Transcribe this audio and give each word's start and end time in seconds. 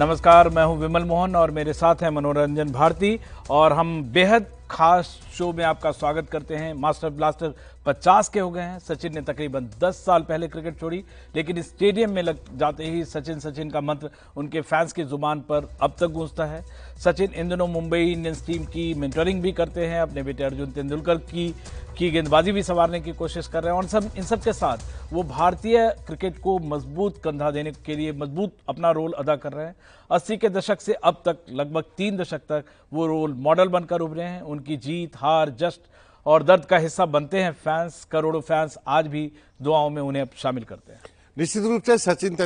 नमस्कार 0.00 0.48
मैं 0.48 0.64
हूँ 0.64 0.76
विमल 0.78 1.04
मोहन 1.04 1.34
और 1.36 1.50
मेरे 1.50 1.72
साथ 1.72 2.02
हैं 2.02 2.10
मनोरंजन 2.10 2.68
भारती 2.72 3.18
और 3.50 3.72
हम 3.72 3.88
बेहद 4.12 4.46
खास 4.70 5.08
शो 5.34 5.52
में 5.52 5.64
आपका 5.64 5.90
स्वागत 5.90 6.28
करते 6.30 6.56
हैं। 6.56 6.72
मास्टर 6.74 7.10
ब्लास्टर 7.10 7.54
50 7.86 8.28
के 8.28 8.40
हो 8.40 8.50
गए 8.50 8.62
हैं। 8.62 8.78
सचिन 8.78 9.14
ने 9.14 9.20
तकरीबन 9.20 9.68
10 9.78 9.94
साल 9.96 10.22
पहले 10.22 10.48
क्रिकेट 10.48 10.78
छोड़ी, 10.80 11.04
लेकिन 11.36 11.62
स्टेडियम 11.62 12.10
में 12.10 12.22
लग 12.22 12.38
जाते 12.58 12.84
ही 12.84 13.04
सचिन 13.04 13.38
सचिन 13.38 13.70
का 13.70 13.80
मंत्र 13.80 14.10
उनके 14.36 14.60
फैंस 14.60 14.92
की 14.92 15.04
ज़ुबान 15.04 15.40
पर 15.40 15.68
अब 15.82 15.94
तक 16.00 16.06
गूंजता 16.06 16.44
है। 16.44 16.64
सचिन 16.98 17.32
इन 17.32 17.48
दिनों 17.48 17.66
मुंबई 17.66 18.04
इंडियंस 18.04 18.46
टीम 18.46 18.64
की 18.64 18.94
मेंटरिंग 18.94 19.42
भी 19.42 19.52
करते 19.52 19.86
हैं। 19.86 20.00
अपने 20.00 20.22
बेटे 20.22 20.44
अर्जुन 20.44 20.70
तेंदुलकर 20.70 21.14
की 21.16 21.54
की 21.98 22.10
गेंदबाजी 22.10 22.52
भी 22.52 22.62
संवारने 22.62 23.00
की 23.00 23.12
कोशिश 23.12 23.46
कर 23.46 23.62
रहे 23.62 23.72
हैं। 23.72 23.82
और 23.82 23.86
सब, 23.88 24.10
इन 24.16 24.22
सब 24.22 24.42
के 24.42 24.52
साथ 24.52 25.12
वो 25.12 25.22
भारतीय 25.22 25.88
क्रिकेट 26.06 26.38
को 26.38 26.58
मज़बूत 26.58 27.20
कंधा 27.24 27.50
देने 27.50 27.72
के 27.86 27.96
लिए 27.96 28.12
मज़बूत 28.12 28.52
अपना 28.68 28.90
रोल 28.90 29.12
अदा 29.12 29.36
कर 29.36 29.52
रहे 29.52 29.66
हैं। 29.66 29.76
अस्सी 30.10 30.36
के 30.36 30.48
दशक 30.48 30.80
से 30.80 30.92
अब 30.94 31.22
तक, 31.26 31.44
लगभग 31.50 31.84
तीन 31.96 32.16
दशक 32.16 32.38
तक, 32.38 32.64
वो 32.92 33.06
रोल 33.06 33.32
मॉडल 33.34 33.68
बनकर 33.68 34.00
उभरे 34.00 34.22
हैं। 34.22 34.40
उनकी 34.42 34.76
जीत, 34.76 35.16
हार 35.16 35.50
जस्ट 35.50 35.80
और 36.26 36.42
दर्द 36.42 36.64
का 36.64 36.78
हिस्सा 36.78 37.06
बनते 37.06 37.42
हैं। 37.42 37.52
फैंस, 37.52 38.04
करोड़ों 38.04 38.40
फैंस 38.40 38.78
आज 38.86 39.06
भी 39.06 39.30
दुआओं 39.62 39.90
में 39.90 40.02
उन्हें 40.02 40.24
शामिल 40.36 40.64
करते 40.64 40.92
हैं। 40.92 41.00
निश्चित 41.38 41.62
रूप 41.62 41.82
से 41.82 41.98
सचिन 41.98 42.36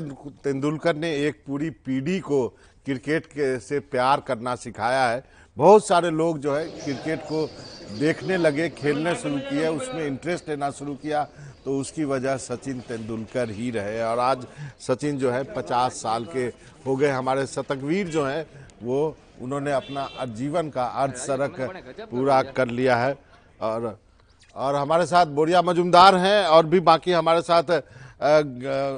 तेंदुलकर 0.44 0.96
ने 0.96 1.14
एक 1.26 1.42
पूरी 1.46 1.70
पीढ़ी 1.70 2.18
को 2.20 2.48
क्रिकेट 2.84 3.26
के 3.26 3.58
से 3.60 3.78
प्यार 3.80 4.20
करना 4.20 4.54
सिखाया 4.54 5.08
है। 5.08 5.24
बहुत 5.56 5.86
सारे 5.86 6.10
लोग 6.10 6.38
जो 6.38 6.54
है 6.54 6.64
क्रिकेट 6.64 7.20
को 7.22 7.46
देखने 7.98 8.36
लगे, 8.36 8.68
खेलने 8.70 9.14
शुरू 9.14 9.38
किए, 9.38 9.66
उसमें 9.68 10.06
इंटरेस्ट 10.06 10.48
लेना 10.48 10.70
शुरू 10.70 10.94
किया 10.94 11.26
तो 11.64 11.78
उसकी 11.80 12.04
वजह 12.04 12.36
सचिन 12.36 12.78
तेंदुलकर 12.80 13.50
ही 13.50 13.70
रहे। 13.70 14.02
और 14.02 14.18
आज 14.18 14.46
सचिन 14.80 15.18
जो 15.18 15.30
है 15.30 15.42
पचास 15.54 15.92
साल 15.94 16.24
के 16.26 16.44
हो 16.86 16.96
गए, 16.96 17.08
हमारे 17.10 17.46
शतकवीर 17.46 18.08
जो 18.08 18.24
हैं, 18.24 18.46
वो, 18.82 19.16
उन्होंने 19.42 19.72
अपना 19.72 20.08
जीवन 20.28 20.70
का 20.70 20.84
अर्ध 20.84 21.14
सरक 21.16 21.60
पूरा 22.10 22.40
कर 22.42 22.68
लिया 22.70 22.96
है। 22.96 23.16
और 23.60 23.98
और 24.56 24.74
हमारे 24.74 25.06
साथ 25.06 25.26
बोरिया 25.28 25.62
मजुमदार 25.62 26.16
हैं, 26.16 26.44
और 26.46 26.66
भी 26.66 26.80
बाकी 26.82 27.12
हमारे 27.12 27.42
साथ 27.42 27.70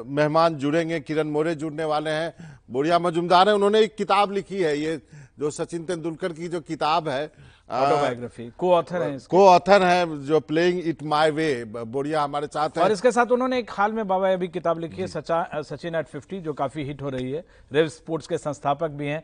मेहमान 0.09 0.55
जुड़ेंगे, 0.57 1.01
किरण 1.01 1.29
मोरे 1.29 1.55
जुड़ने 1.55 1.85
वाले 1.85 2.11
हैं। 2.11 2.59
बोरिया 2.71 2.99
मजुमदार 2.99 3.49
हैं, 3.49 3.55
उन्होंने 3.55 3.81
एक 3.81 3.95
किताब 3.97 4.33
लिखी 4.33 4.63
है, 4.63 4.79
ये 4.79 5.01
जो 5.39 5.51
सचिन 5.51 5.85
तेंदुलकर 5.85 6.33
की 6.33 6.49
जो 6.49 6.61
किताब 6.63 7.09
है 7.09 7.25
ऑटोबायोग्राफी 7.25 8.49
को 8.59 8.73
ऑथर 8.75 9.03
है 9.03 9.19
को 9.31 9.47
ऑथर 9.49 9.83
है 9.83 10.25
जो 10.27 10.41
प्लेइंग 10.43 10.81
इट 10.89 11.03
माय 11.03 11.31
वे 11.31 11.65
बोरिया 11.67 12.23
हमारे 12.23 12.47
साथ 12.47 12.77
है। 12.77 12.83
और 12.85 12.93
इसके 12.93 13.13
साथ 13.13 13.33
उन्होंने 13.33 13.59
एक 13.59 13.71
हाल 13.71 13.93
में 13.93 14.07
बाबा 14.09 14.33
अभी 14.33 14.49
किताब 14.49 14.79
लिखी 14.79 15.01
है 15.03 15.07
सचा 15.09 15.63
सचिन 15.63 15.95
एट 15.95 16.09
50 16.09 16.41
जो 16.41 16.53
काफ़ी 16.55 16.85
हिट 16.85 17.03
हो 17.03 17.09
रही 17.09 17.33
है। 17.33 17.45
रेव 17.73 17.89
स्पोर्ट्स 17.89 18.27
के 18.27 18.39
संस्थापक 18.39 18.91
भी 18.91 19.07
हैं। 19.07 19.23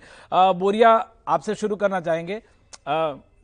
बोरिया 0.59 0.91
आपसे 1.29 1.55
शुरू 1.55 1.77
करना 1.77 2.01
चाहेंगे। 2.01 2.43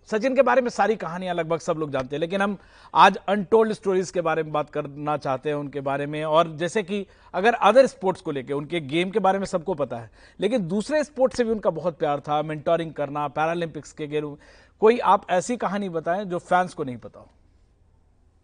सचिन 0.09 0.35
के 0.37 0.43
बारे 0.43 0.63
में 0.63 0.69
सारी 0.71 0.97
कहानियाँ 0.97 1.35
लगभग 1.35 1.59
सब 1.59 1.77
लोग 1.79 1.91
जानते 1.91 2.17
हैं, 2.17 2.21
लेकिन 2.21 2.43
हम 2.43 2.57
आज 2.95 3.17
अनटोल्ड 3.29 3.73
स्टोरीज 3.73 4.11
के 4.11 4.21
बारे 4.21 4.43
में 4.43 4.53
बात 4.53 4.71
करना 4.71 5.17
चाहते 5.17 5.49
हैं 5.49 5.57
उनके 5.57 5.81
बारे 5.81 6.07
में। 6.07 6.25
और 6.25 6.57
जैसे 6.57 6.83
कि 6.83 7.07
अगर 7.35 7.55
अदर 7.55 7.87
स्पोर्ट्स 7.87 8.21
को 8.21 8.31
लेके, 8.31 8.53
उनके 8.53 8.81
गेम 8.81 9.11
के 9.11 9.19
बारे 9.19 9.39
में 9.39 9.47
सबको 9.47 9.75
पता 9.75 9.97
है, 9.97 10.11
लेकिन 10.41 10.69
दूसरे 10.69 11.03
स्पोर्ट्स 11.05 11.37
से 11.37 11.45
भी 11.45 11.51
उनका 11.51 11.71
बहुत 11.71 11.99
प्यार 11.99 12.21
था 12.21 12.43
मेंटोरिंग 12.43 12.93
करना 12.93 13.27
पैरालंपिक्स 13.29 13.93
के 13.93 14.07
गेम 14.07 14.37
कोई 14.83 14.99
आप 14.99 15.27
ऐसी 15.31 15.57
कहानी 15.57 15.89
बताएँ 15.89 16.25
जो 16.25 16.39
फैंस 16.39 16.75
को 16.75 16.85
नहीं 16.85 16.97
पता 16.97 17.21
हो? 17.21 17.29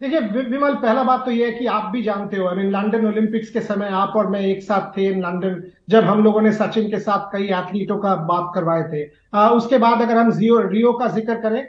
देखिए 0.03 0.19
विमल 0.43 0.73
पहला 0.75 1.03
बात 1.03 1.23
तो 1.25 1.31
यह 1.31 1.45
है 1.45 1.51
कि 1.51 1.65
आप 1.65 1.83
भी 1.91 2.01
जानते 2.03 2.37
हो 2.37 2.47
आई 2.47 2.55
मीन 2.55 2.69
लंदन 2.71 3.05
ओलंपिक्स 3.07 3.49
के 3.49 3.59
समय 3.61 3.89
आप 3.95 4.13
और 4.15 4.27
मैं 4.29 4.39
एक 4.41 4.63
साथ 4.63 4.89
थे 4.97 5.07
लंदन 5.15 5.61
जब 5.89 6.03
हम 6.03 6.23
लोगों 6.23 6.41
ने 6.41 6.51
सचिन 6.53 6.89
के 6.91 6.99
साथ 6.99 7.31
कई 7.33 7.45
एथलीटों 7.49 7.97
का 7.97 8.15
बात 8.25 8.51
करवाए 8.55 8.81
थे। 8.83 9.03
आ, 9.33 9.47
उसके 9.49 9.77
बाद 9.77 10.01
अगर 10.01 10.17
हम 10.17 10.31
रियो 10.31 10.59
रियो 10.61 10.91
का 10.93 11.07
ज़िक्र 11.09 11.35
करें 11.41 11.61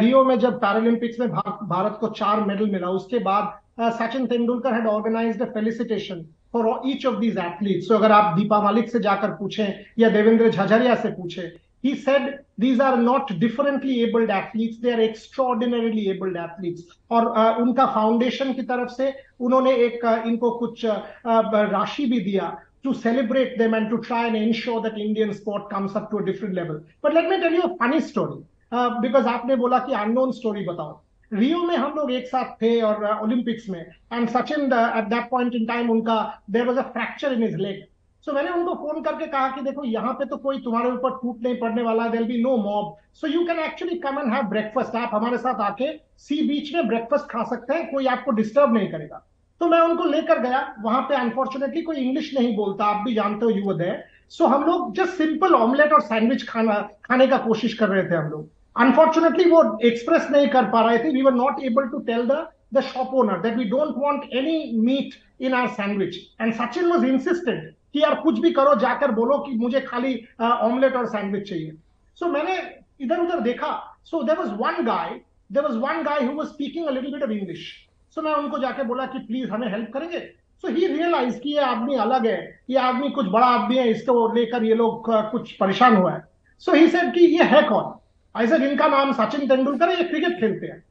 रियो 0.00 0.22
में 0.24 0.38
जब 0.38 0.58
पैरालंपिक्स 0.60 1.20
में 1.20 1.28
भा, 1.28 1.58
भारत 1.62 1.96
को 2.00 2.08
चार 2.08 2.40
मेडल 2.44 2.70
मिला 2.70 2.88
उसके 2.90 3.18
बाद 3.20 3.92
Sachin 3.92 4.26
Tendulkar 4.26 4.74
had 4.74 4.86
organised 4.86 5.44
felicitation 5.54 6.24
for 6.52 6.68
each 6.86 7.06
of 7.06 7.16
these 7.16 7.38
athletes 7.38 7.88
तो 7.88 7.94
अगर 7.94 8.12
आप 8.12 8.36
दीपा 8.38 8.60
मालिक 8.62 8.90
से 8.90 9.00
जाकर 9.00 9.30
पूछें 9.30 9.66
या 9.98 10.08
देवेंद्र 10.10 10.50
झझरिया 10.50 10.94
से 10.96 11.10
पूछें 11.12 11.48
he 11.83 11.95
said 11.97 12.27
these 12.57 12.79
are 12.79 12.97
not 12.97 13.31
differently 13.39 13.95
abled 14.03 14.29
athletes 14.29 14.77
they 14.79 14.91
are 14.91 15.01
extraordinarily 15.01 16.09
abled 16.09 16.37
athletes 16.37 16.83
और 17.11 17.25
uh, 17.37 17.61
उनका 17.61 17.85
फाउंडेशन 17.95 18.53
की 18.53 18.61
तरफ 18.71 18.89
से 18.97 19.13
उन्होंने 19.39 19.75
एक 19.85 20.05
uh, 20.05 20.27
इनको 20.27 20.51
कुछ 20.59 20.85
uh, 20.85 21.01
राशि 21.25 22.05
भी 22.05 22.19
दिया 22.29 22.55
to 22.83 22.93
celebrate 22.93 23.57
them 23.57 23.73
and 23.73 23.89
to 23.89 23.97
try 23.99 24.27
and 24.27 24.35
ensure 24.35 24.81
that 24.81 24.97
Indian 24.97 25.33
sport 25.33 25.69
comes 25.69 25.95
up 25.95 26.09
to 26.11 26.17
a 26.17 26.25
different 26.25 26.53
level. 26.53 26.81
But 27.01 27.13
let 27.13 27.29
me 27.29 27.39
tell 27.39 27.53
you 27.53 27.63
a 27.63 27.77
funny 27.77 28.01
story. 28.01 28.43
Uh, 28.71 28.99
because 29.01 29.25
आपने 29.27 29.55
बोला 29.55 29.79
कि 29.79 29.93
अननोन 29.93 30.31
स्टोरी 30.31 30.65
बताओ 30.65 31.01
रियो 31.31 31.63
में 31.63 31.75
हम 31.75 31.93
लोग 31.95 32.11
एक 32.11 32.27
साथ 32.27 32.55
थे 32.61 32.69
और 32.81 33.05
ओलंपिक्स 33.05 33.69
में 33.69 33.79
and 33.79 34.27
Sachin 34.29 34.61
at 34.73 35.07
that 35.09 35.29
point 35.29 35.55
in 35.55 35.65
time 35.65 35.89
उनका 35.91 36.17
there 36.51 36.65
was 36.67 36.77
a 36.77 36.81
fracture 36.93 37.33
in 37.33 37.43
his 37.43 37.55
leg 37.55 37.83
so 38.26 38.32
मैंने 38.32 38.50
उनको 38.50 38.74
फ़ोन 38.74 39.02
करके 39.02 39.26
कहा 39.26 39.48
कि 39.48 39.60
देखो, 39.60 39.84
यहाँ 39.84 40.12
पे 40.12 40.24
तो 40.24 40.36
कोई 40.36 40.58
तुम्हारे 40.60 40.90
ऊपर 40.90 41.10
टूट 41.18 41.42
नहीं 41.42 41.58
पड़ने 41.58 41.82
वाला 41.82 42.08
there 42.08 42.22
be 42.24 42.42
no 42.42 42.56
mob 42.58 42.96
so 43.14 43.26
you 43.26 43.44
can 43.46 43.58
actually 43.60 43.98
come 43.98 44.18
and 44.18 44.32
have 44.32 44.48
breakfast 44.48 44.96
आप 44.96 45.10
हमारे 45.14 45.38
साथ 45.38 45.60
आके 45.62 45.92
सी 46.18 46.42
बीच 46.48 46.74
में 46.74 46.86
ब्रेकफास्ट 46.88 47.30
खा 47.30 47.44
सकते 47.50 47.74
हैं, 47.74 47.90
कोई 47.90 48.06
आपको 48.06 48.30
डिस्टर्ब 48.32 48.74
नहीं 48.74 48.88
करेगा. 48.90 49.24
तो 49.60 49.68
मैं 49.68 49.80
उनको 49.80 50.04
लेकर 50.04 50.38
गया. 50.40 50.60
वहाँ 50.82 51.00
पे 51.02 51.14
अनफॉर्चुनेटली 51.16 51.82
कोई 51.82 51.96
इंग्लिश 51.96 52.32
नहीं 52.34 52.54
बोलता. 52.56 52.84
आप 52.84 53.04
भी 53.04 53.14
जानते 53.14 53.44
हो 53.44 53.50
यू 53.50 53.72
देर 53.74 54.04
सो 54.32 54.46
हम 54.46 54.64
लोग 54.64 54.94
जस्ट 54.96 55.12
सिंपल 55.14 55.54
ऑमलेट 55.54 55.92
और 55.92 56.00
सैंडविच 56.02 56.46
खाना, 56.48 56.74
खाने 57.04 57.26
का 57.26 57.36
कोशिश 57.38 57.74
कर 57.74 57.88
रहे 57.88 58.02
थे 58.10 58.14
हम 58.14 58.30
लोग. 58.30 58.48
अनफॉर्चुनेटली 58.76 59.50
वो 59.50 59.62
एक्सप्रेस 59.86 60.28
नहीं 60.30 60.48
कर 60.48 60.70
पा 60.70 60.80
रहे 60.88 60.98
थे. 60.98 61.10
We 61.12 61.22
were 61.22 61.34
not 61.34 61.62
able 61.64 61.88
to 61.88 61.98
tell 62.10 62.26
the 62.26 62.46
the 62.74 62.80
shop 62.84 63.14
owner 63.14 63.40
that 63.40 63.56
we 63.56 63.64
don't 63.66 63.94
want 63.98 64.28
any 64.34 64.60
meat 64.80 65.14
in 65.40 65.54
our 65.54 65.68
sandwich 65.70 66.16
and 66.40 66.52
Sachin 66.54 66.90
was 66.90 67.04
insistent 67.04 67.74
कि 67.94 68.02
यार 68.02 68.14
कुछ 68.14 68.38
भी 68.38 68.50
करो 68.52 68.74
जाकर 68.80 69.10
बोलो 69.10 69.38
कि 69.38 69.54
मुझे 69.58 69.80
खाली 69.80 70.14
ऑमलेट 70.40 70.96
और 70.96 71.06
सैंडविच 71.06 71.48
चाहिए। 71.48 71.72
सो 72.18 72.26
so, 72.26 72.32
मैंने 72.32 72.56
इधर 73.00 73.20
उधर 73.20 73.40
देखा 73.40 73.72
so 74.04 74.22
there 74.22 74.38
was 74.38 74.50
one 74.54 74.84
guy 74.86 75.20
there 75.50 75.62
was 75.62 75.76
one 75.78 76.02
guy 76.02 76.24
who 76.24 76.44
speaking 76.44 76.88
little 76.88 77.12
bit 77.12 77.22
of 77.22 77.30
English 77.30 77.72
so 78.16 78.22
मैं 78.22 78.32
उनको 78.34 78.58
जाके 78.58 78.82
बोला 78.84 79.06
कि 79.06 79.18
प्लीज़ 79.18 79.50
हमें 79.50 79.70
हेल्प 79.70 79.90
करेंगे। 79.94 80.18
सो 80.64 80.68
ही 80.68 80.86
रियलाइज़ 80.86 81.38
कि 81.40 81.50
ये 81.50 81.60
आदमी 81.60 81.96
अलग 81.96 82.26
है 82.26 82.60
ये 82.70 82.76
आदमी 82.78 83.10
कुछ 83.10 83.26
बड़ा 83.26 83.46
आदमी 83.46 83.76
है 83.76 83.88
इसको 83.90 84.32
लेकर 84.34 84.64
ये 84.64 84.74
लोग 84.74 85.10
कुछ 85.30 85.52
परेशान 85.52 85.96
हुआ 85.96 86.12
है। 86.12 86.24
सो 86.62 86.72
ही 86.72 86.88
सेड 86.88 87.12
कि 87.14 87.20
ये 87.36 87.44
है 87.44 87.62
कौन? 87.62 87.94
आई 88.34 88.46
सेड 88.46 88.62
इनका 88.62 88.86
नाम 88.88 89.12
सचिन 89.12 89.48
तेंदुलकर 89.48 89.88
है 89.90 89.96
ये 89.96 90.04
क्रिकेट 90.04 90.38
खेलते 90.40 90.66
हैं। 90.66 90.82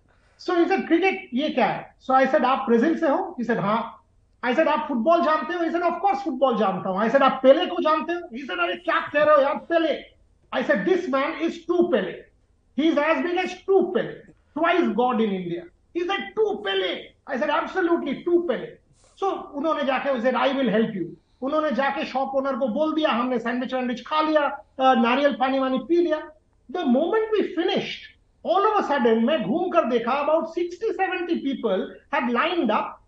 सो 0.42 0.54
ही 0.54 0.66
सेड 0.66 0.88
क्रिकेट 0.88 1.30
ये 1.34 1.50
क्या 1.50 1.66
है? 1.66 1.96
सो 2.00 2.14
आई 2.14 2.28
सेड 2.28 2.46
आप 2.46 2.64
प्रेजेंट 2.68 2.98
से 3.00 3.08
हो? 3.08 3.36
ही 3.40 3.44
सेड 3.44 3.60
हाँ। 3.60 3.97
आई 4.48 4.54
सेड 4.56 4.68
आप 4.68 4.86
फुटबॉल 4.88 5.22
जानते 5.24 5.54
हो? 5.54 5.64
ही 5.64 5.80
ऑफ़ 5.82 6.00
कोर्स 6.02 6.20
फुटबॉल 6.24 6.58
जानता 6.58 6.90
हूँ. 6.90 7.00
आई 7.02 7.10
सेड 7.10 7.24
आप 7.24 7.40
पेले 7.44 7.66
को 7.66 7.82
जानते 7.84 8.14
हो? 8.14 8.20
ही 8.34 8.42
सेड 8.42 8.60
अरे 8.60 8.76
क्या 8.86 9.00
कह 9.14 9.24
रहे 9.24 9.36
हो 9.36 9.42
यार 9.42 9.56
Pele 9.70 9.94
I 10.52 10.64
said 10.64 10.86
this 10.86 11.10
man 11.14 11.40
is 11.46 11.58
to 11.68 11.82
Pele 11.92 12.12
he 12.78 12.88
is 12.88 13.00
as 13.00 13.18
big 13.24 13.38
as 13.40 13.56
to 13.68 13.82
Pele 13.94 14.14
twice 14.58 14.88
god 15.00 15.22
in 15.22 15.32
India 15.32 15.64
he 15.96 16.04
said 16.04 16.34
to 16.36 16.54
Pele 16.66 16.94
I 17.30 17.38
said 17.38 17.50
absolutely 17.50 18.14
to 18.26 18.40
Pele 18.48 18.68
so 19.20 19.32
उन्होंने 19.56 19.84
जाके 19.86 20.10
उसे 20.10 20.32
I 20.38 20.54
will 20.54 20.70
help 20.70 20.96
you 20.96 21.06
उन्होंने 21.48 21.72
जाके 21.72 22.06
shop 22.06 22.36
owner 22.36 22.56
को 22.58 22.68
बोल 22.68 22.94
दिया, 22.94 23.10
हमने 23.12 23.40
sandwich 23.40 23.74
वैंडविच 23.74 24.06
खा 24.08 24.22
लिया 24.22 24.48
नारियल 24.80 25.36
पानी 25.40 25.60
वानी 25.60 25.78
पी 25.90 25.98
लिया। 25.98 26.20
The 26.70 26.84
moment 26.88 27.32
we 27.34 27.42
finished 27.56 28.16
all 28.46 28.66
of 28.66 28.78
a 28.78 28.88
sudden 28.88 29.24
मैं 29.26 29.42
घूम 29.44 29.70
कर 29.70 29.86
देखा 29.90 30.12
about 30.12 30.48
60 30.58 30.94
70 31.00 31.36
people 31.44 31.86
had 32.14 32.32
lined 32.32 32.72
up 32.72 32.97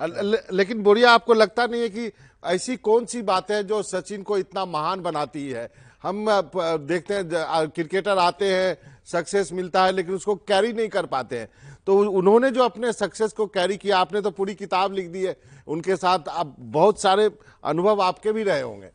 लेकिन 0.00 0.82
बोरिया 0.82 1.10
आपको 1.10 1.34
लगता 1.34 1.66
नहीं 1.66 1.82
है 1.82 1.88
कि 1.88 2.10
ऐसी 2.44 2.76
कौन 2.76 3.04
सी 3.04 3.22
बात 3.22 3.50
है 3.50 3.62
जो 3.64 3.82
सचिन 3.82 4.22
को 4.22 4.38
इतना 4.38 4.64
महान 4.64 5.00
बनाती 5.00 5.48
है? 5.50 5.68
हम 6.02 6.26
देखते 6.26 7.14
हैं 7.14 7.68
क्रिकेटर 7.68 8.18
आते 8.18 8.52
हैं, 8.54 8.76
सक्सेस 9.04 9.52
मिलता 9.52 9.84
है, 9.84 9.92
लेकिन 9.92 10.14
उसको 10.14 10.34
कैरी 10.34 10.72
नहीं 10.72 10.88
कर 10.88 11.06
पाते 11.06 11.38
हैं। 11.38 11.48
तो 11.86 11.96
उन्होंने 12.10 12.50
जो 12.50 12.62
अपने 12.62 12.92
सक्सेस 12.92 13.32
को 13.32 13.46
कैरी 13.46 13.76
किया, 13.76 13.98
आपने 13.98 14.20
तो 14.20 14.30
पूरी 14.30 14.54
किताब 14.54 14.92
लिख 14.92 15.08
दी 15.08 15.22
है। 15.22 15.36
उनके 15.66 15.96
साथ 15.96 16.28
आप 16.28 16.54
बहुत 16.58 17.00
सारे 17.00 17.30
अनुभव 17.64 18.02
आपके 18.02 18.32
भी 18.32 18.42
रहे 18.42 18.60
होंगे। 18.60 18.88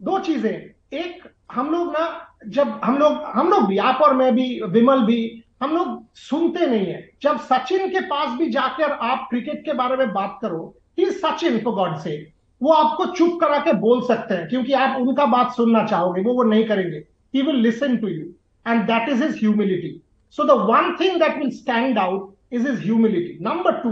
दो 0.00 0.18
चीज़ें। 0.18 0.52
एक, 0.92 1.22
हम 1.52 1.70
लोग 1.70 1.92
ना, 1.92 2.34
जब 2.46 2.80
हम 2.84 2.98
लोग 2.98 3.12
हम 3.12 3.50
लोग 3.50 3.66
भी, 3.66 3.78
आप 3.78 4.02
और 4.02 4.14
मैं 4.14 4.34
भी, 4.34 4.60
विमल 4.62 5.02
भी 5.02 5.44
हम 5.60 5.74
लोग 5.74 6.04
सुनते 6.18 6.66
नहीं 6.66 6.86
है। 6.86 7.08
जब 7.22 7.38
सचिन 7.42 7.88
के 7.90 8.00
पास 8.06 8.38
भी 8.38 8.48
जाकर 8.50 8.90
आप 9.02 9.26
क्रिकेट 9.30 9.64
के 9.64 9.72
बारे 9.74 9.96
में 9.96 10.12
बात 10.12 10.38
करो 10.42 10.74
ही 10.98 11.10
सचिन 11.12 11.58
फॉर 11.60 11.74
गॉड 11.74 11.96
से, 11.98 12.16
वो 12.60 12.72
आपको 12.72 13.06
चुप 13.06 13.38
करा 13.40 13.58
के 13.58 13.72
बोल 13.74 14.02
सकते 14.06 14.34
हैं, 14.34 14.48
क्योंकि 14.48 14.72
आप 14.74 15.00
उनका 15.00 15.26
बात 15.26 15.52
सुनना 15.56 15.84
चाहोगे, 15.86 16.22
वो 16.22 16.34
वो 16.34 16.42
नहीं 16.44 16.64
करेंगे। 16.66 17.04
He 17.34 17.42
will 17.42 17.56
listen 17.62 17.96
to 17.96 18.08
you 18.08 18.24
and 18.66 18.82
that 18.86 19.08
is 19.08 19.22
his 19.24 19.38
humility 19.38 20.00
so 20.38 20.44
the 20.44 20.58
one 20.70 20.96
thing 21.00 21.18
that 21.20 21.38
will 21.38 21.50
stand 21.52 21.98
out 21.98 22.34
is 22.52 22.68
his 22.68 22.80
humility 22.80 23.38
number 23.44 23.80
two 23.82 23.90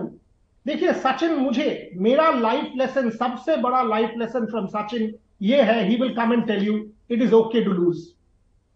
देखिए, 0.66 0.92
सचिन 0.94 1.34
मुझे, 1.34 1.90
मेरा 1.96 2.30
लाइफ 2.30 2.72
लेसन 2.76 3.10
सबसे 3.12 3.56
बड़ा 3.58 3.82
लाइफ 3.84 4.12
लेसन 4.18 4.46
फ्रॉम 4.46 4.66
सचिन 4.68 5.12
ये 5.42 5.62
है 5.62 5.82
he 5.84 5.96
will 5.96 6.14
come 6.14 6.32
and 6.32 6.46
tell 6.46 6.62
you 6.62 6.74
it 7.10 7.22
is 7.22 7.34
okay 7.34 7.64
to 7.64 7.72
lose 7.72 7.98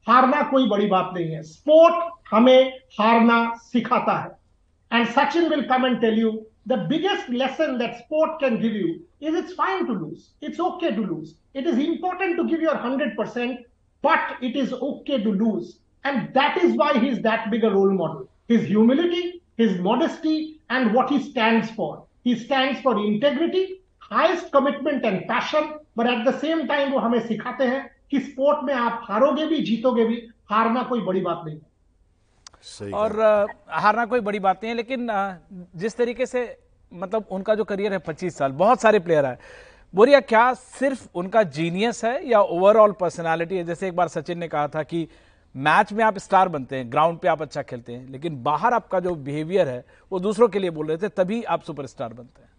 हारना 0.06 0.42
कोई 0.50 0.66
बड़ी 0.68 0.86
बात 0.86 1.10
नहीं 1.14 1.30
है। 1.30 1.42
स्पोर्ट 1.44 2.17
हमें 2.32 2.72
हारना 3.00 3.38
सिखाता 3.72 4.18
है। 4.18 4.98
And 4.98 5.06
Sachin 5.08 5.48
will 5.50 5.62
come 5.68 5.86
and 5.86 6.00
tell 6.00 6.18
you 6.18 6.32
the 6.68 6.78
biggest 6.88 7.30
lesson 7.30 7.76
that 7.78 7.94
sport 7.94 8.40
can 8.40 8.60
give 8.60 8.76
you 8.76 8.94
is 9.28 9.36
it's 9.38 9.54
fine 9.58 9.86
to 9.86 9.94
lose 9.94 10.44
it's 10.44 10.60
okay 10.60 10.90
to 10.90 11.04
lose 11.04 11.34
it 11.56 11.66
is 11.66 11.80
important 11.80 12.36
to 12.36 12.44
give 12.44 12.62
your 12.62 12.76
hundred 12.84 13.16
percent 13.18 13.58
but 14.04 14.44
it 14.44 14.56
is 14.56 14.72
okay 14.74 15.18
to 15.24 15.32
lose 15.32 15.74
and 16.06 16.22
that 16.38 16.64
is 16.64 16.76
why 16.78 16.98
he 16.98 17.08
is 17.08 17.20
that 17.22 17.48
big 17.50 17.64
a 17.64 17.68
role 17.68 17.92
model 17.98 18.54
his 18.54 18.66
humility 18.68 19.26
his 19.60 19.78
modesty 19.84 20.60
and 20.70 20.92
what 20.94 21.08
he 21.12 21.16
stands 21.20 21.70
for. 21.70 22.04
He 22.22 22.34
stands 22.36 22.80
for 22.80 23.04
integrity, 23.04 23.62
highest 24.00 24.52
commitment 24.52 25.04
and 25.04 25.26
passion, 25.26 25.64
but 25.96 26.06
at 26.06 26.24
the 26.24 26.34
same 26.42 26.60
time 26.68 26.92
वो 26.92 26.98
हमें 26.98 27.18
सिखाते 27.26 27.64
हैं 27.64 27.80
कि 28.10 28.20
sport 28.20 28.62
में 28.64 28.72
आप 28.74 29.00
हारोगे 29.08 29.46
भी 29.46 29.58
जीतोगे 29.62 30.04
भी 30.04 30.22
हारना 30.50 30.82
कोई 30.82 31.00
बड़ी 31.00 31.20
बात 31.20 31.42
नहीं। 31.46 31.56
सही 31.56 31.67
और 32.92 33.20
आ, 33.20 33.46
हारना 33.68 34.04
कोई 34.06 34.20
बड़ी 34.20 34.38
बात 34.38 34.56
नहीं 34.56 34.70
है 34.70 34.76
लेकिन 34.76 35.10
आ, 35.10 35.34
जिस 35.76 35.96
तरीके 35.96 36.26
से 36.26 36.58
मतलब 36.92 37.24
उनका 37.30 37.54
जो 37.54 37.64
करियर 37.64 37.92
है 37.92 37.98
25 37.98 38.30
साल 38.30 38.52
बहुत 38.52 38.80
सारे 38.80 38.98
प्लेयर 38.98 39.26
है 39.26 39.38
बोरिया 39.94 40.20
क्या 40.20 40.52
सिर्फ़ 40.54 41.06
उनका 41.14 41.42
जीनियस 41.42 42.04
है 42.04 42.28
या 42.28 42.40
ओवरऑल 42.40 42.92
पर्सनालिटी 42.92 43.56
है? 43.56 43.64
जैसे 43.64 43.88
एक 43.88 43.96
बार 43.96 44.08
सचिन 44.08 44.38
ने 44.38 44.48
कहा 44.48 44.68
था 44.68 44.82
कि 44.82 45.08
मैच 45.56 45.92
में 45.92 46.04
आप 46.04 46.18
स्टार 46.18 46.48
बनते 46.48 46.76
हैं 46.76 46.90
ग्राउंड 46.92 47.18
पे 47.18 47.28
आप 47.28 47.42
अच्छा 47.42 47.62
खेलते 47.62 47.92
हैं 47.92 48.08
लेकिन 48.08 48.42
बाहर 48.42 48.74
आपका 48.74 49.00
जो 49.00 49.14
बिहेवियर 49.14 49.68
है 49.68 49.84
वो 50.12 50.20
दूसरों 50.20 50.48
के 50.48 50.58
लिए 50.58 50.70
बोल 50.70 50.86
रहे 50.86 50.96
थे 50.96 51.08
तभी 51.08 51.42
आप 51.42 51.62
सुपरस्टार 51.62 52.12
बनते 52.12 52.42
हैं। 52.42 52.50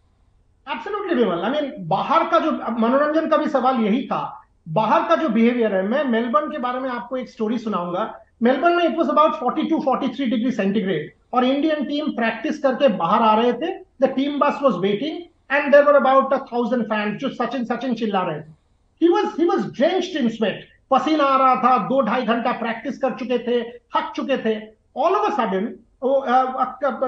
एब्सोल्युटली 0.76 1.24
विमल 1.24 1.44
आई 1.44 1.52
मीन 1.52 1.88
बाहर 1.88 2.24
का 2.30 2.40
जो 2.40 2.52
मनोरंजन 2.80 3.30
का 3.30 3.38
भी 3.38 3.50
सवाल 3.50 3.76
यही 3.76 4.06
था। 4.06 4.42
बाहर 4.70 5.08
का 5.10 5.16
जो 5.16 5.30
बिहेवियर 5.30 5.76
है 5.76 5.82
मैं 5.88 6.04
मेलबर्न 6.04 6.52
के 6.52 6.58
बारे 6.58 6.80
में 6.80 6.90
आपको 6.90 7.18
एक 7.18 7.30
स्टोरी 7.30 7.58
सुनाऊँगा। 7.58 8.04
मेलबर्न 8.42 8.76
में 8.76 8.84
it 8.84 8.98
was 8.98 9.10
about 9.10 9.34
42 9.36 9.80
43 9.86 10.30
degree 10.30 10.52
centigrade 10.52 11.12
और 11.34 11.46
इंडियन 11.46 11.84
टीम 11.86 12.12
प्रैक्टिस 12.14 12.60
करके 12.60 12.88
बाहर 12.98 13.22
आ 13.22 13.34
रहे 13.42 13.54
थे। 13.54 13.72
The 14.02 14.10
team 14.16 14.40
bus 14.40 14.60
was 14.64 14.76
waiting 14.82 15.18
and 15.52 15.72
there 15.72 15.84
were 15.86 15.96
about 15.96 16.34
thousand 16.52 16.84
fans 16.86 17.20
जो 17.22 17.30
सचिन 17.32 17.66
सचिन 17.66 17.94
चिल्ला 17.96 18.22
रहे 18.24 18.40
थे। 18.40 18.52
He 19.02 19.10
was 19.10 19.26
he 19.40 19.46
was 19.46 19.66
drenched 19.76 20.18
in 20.18 20.30
sweat 20.30 20.68
पसीना 20.92 21.24
आ 21.24 21.38
रहा 21.38 21.56
था, 21.56 21.78
दो 21.88 22.02
ढाई 22.02 22.24
घंटा 22.24 22.52
प्रैक्टिस 22.60 22.98
कर 22.98 23.14
चुके 23.16 23.38
थे, 23.40 23.62
थक 23.96 24.12
चुके 24.16 24.38
थे। 24.46 24.56
All 24.98 25.16
of 25.16 25.32
a 25.32 25.36
sudden 25.38 25.66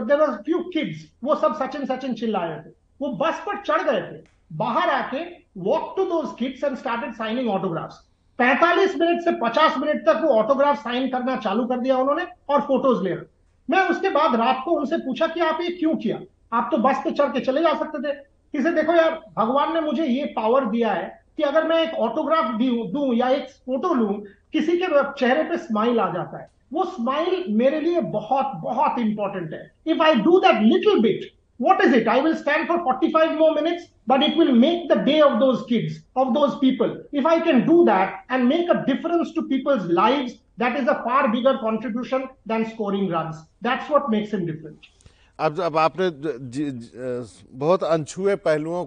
there 0.06 0.26
few 0.38 0.60
kids 0.74 1.08
वो 1.24 1.36
सब 1.36 1.56
सचिन 1.58 1.86
सचिन 1.86 2.14
चिल्ला 2.14 2.44
रहे 2.46 2.60
थे। 2.60 2.74
वो 3.02 3.12
बस 3.18 3.42
पर 3.46 3.62
चढ़ 3.64 3.82
गए 3.84 4.02
थे। 4.02 4.24
बाहर 4.58 4.90
आके 4.92 5.24
walk 5.66 5.94
to 5.98 6.06
those 6.06 6.30
kids 6.40 6.64
and 6.64 6.76
started 6.78 7.14
signing 7.16 7.50
autographs 7.50 8.00
45 8.40 8.96
minute 8.96 9.22
से 9.22 9.32
50 9.32 9.78
मिनट 9.78 10.06
तक 10.06 10.22
वो 10.24 10.30
ऑटोग्राफ 10.30 10.78
साइन 10.78 11.10
करना 11.10 11.36
चालू 11.36 11.66
कर 11.66 11.80
दिया 11.80 11.98
उन्होंने 11.98 12.28
और 12.50 12.62
फ़ोटोज़ 12.62 13.04
लेना 13.04 13.22
मैं 13.70 13.90
उसके 13.90 14.10
बाद 14.10 14.36
रात 14.36 14.62
को 14.66 14.72
उनसे 14.72 14.98
पूछा 14.98 15.28
कि 15.28 15.40
आप 15.40 15.60
ये 15.62 15.70
क्यों 15.70 15.96
किया? 15.96 16.20
आप 16.54 16.68
तो 16.72 16.78
बस 16.78 17.02
पे 17.04 17.12
चढ़ 17.12 17.26
के 17.26 17.40
चले 17.40 17.62
जा 17.62 17.74
सकते 17.74 18.00
थे। 18.00 18.18
इसे 18.54 18.72
देखो 18.72 18.94
यार, 18.94 19.22
भगवान 19.38 19.74
ने 19.74 19.82
मुझे 19.82 20.06
ये 20.06 20.26
पावर 20.26 20.66
दिया 20.66 20.92
है 20.92 21.22
कि 21.38 21.44
अगर 21.44 21.68
मैं 21.68 21.84
एक 21.84 21.94
ऑटोग्राफ 21.94 22.46
दू 22.56 23.14
या 23.14 23.30
एक 23.30 23.50
फ़ोटो 23.50 23.94
लू, 23.94 24.08
किसी 24.54 24.78
के 24.78 25.04
चेहरे 25.20 25.44
पे 25.44 25.58
स्माइल 25.58 26.00
आ 26.00 26.14
जाता 26.14 26.42
है। 26.42 26.50
वो 26.74 26.84
स्माइल 26.84 27.46
मेरे 27.50 27.82
लिए 27.82 28.02
बहुत 28.02 28.52
बहुत 28.56 29.00
इंपॉर्टेंट 29.00 29.54
है। 29.54 29.72
If 29.88 30.02
I 30.02 30.16
do 30.16 30.40
that 30.40 30.62
little 30.62 31.02
bit 31.02 31.32
what 31.61 31.83
is 31.85 31.93
it 31.93 32.09
i 32.09 32.19
will 32.21 32.37
stand 32.37 32.67
for 32.67 32.79
45 32.85 33.39
more 33.39 33.55
minutes 33.55 33.87
but 34.07 34.23
it 34.23 34.37
will 34.37 34.53
make 34.65 34.89
the 34.89 34.99
day 35.11 35.21
of 35.21 35.39
those 35.41 35.63
kids 35.69 36.01
of 36.17 36.35
those 36.35 36.59
people 36.59 36.97
if 37.13 37.27
i 37.27 37.39
can 37.41 37.67
do 37.67 37.85
that 37.85 38.25
and 38.29 38.49
make 38.49 38.69
a 38.69 38.85
difference 38.87 39.33
to 39.33 39.43
people's 39.53 39.87
lives 40.01 40.35
that 40.59 40.77
is 40.81 40.89
a 40.89 41.03
far 41.07 41.23
bigger 41.33 41.57
contribution 41.63 42.29
than 42.47 42.69
scoring 42.75 43.09
runs 43.09 43.37
that's 43.63 43.89
what 43.89 44.11
makes 44.11 44.37
him 44.39 44.45
different 44.53 44.93
अब 45.39 45.61
अब 45.61 45.77
आपने 45.77 46.11
ज, 46.11 46.39
ज, 46.57 47.29
बहुत 47.63 47.83
अनछुए 47.85 48.37
पहलुओं 48.45 48.85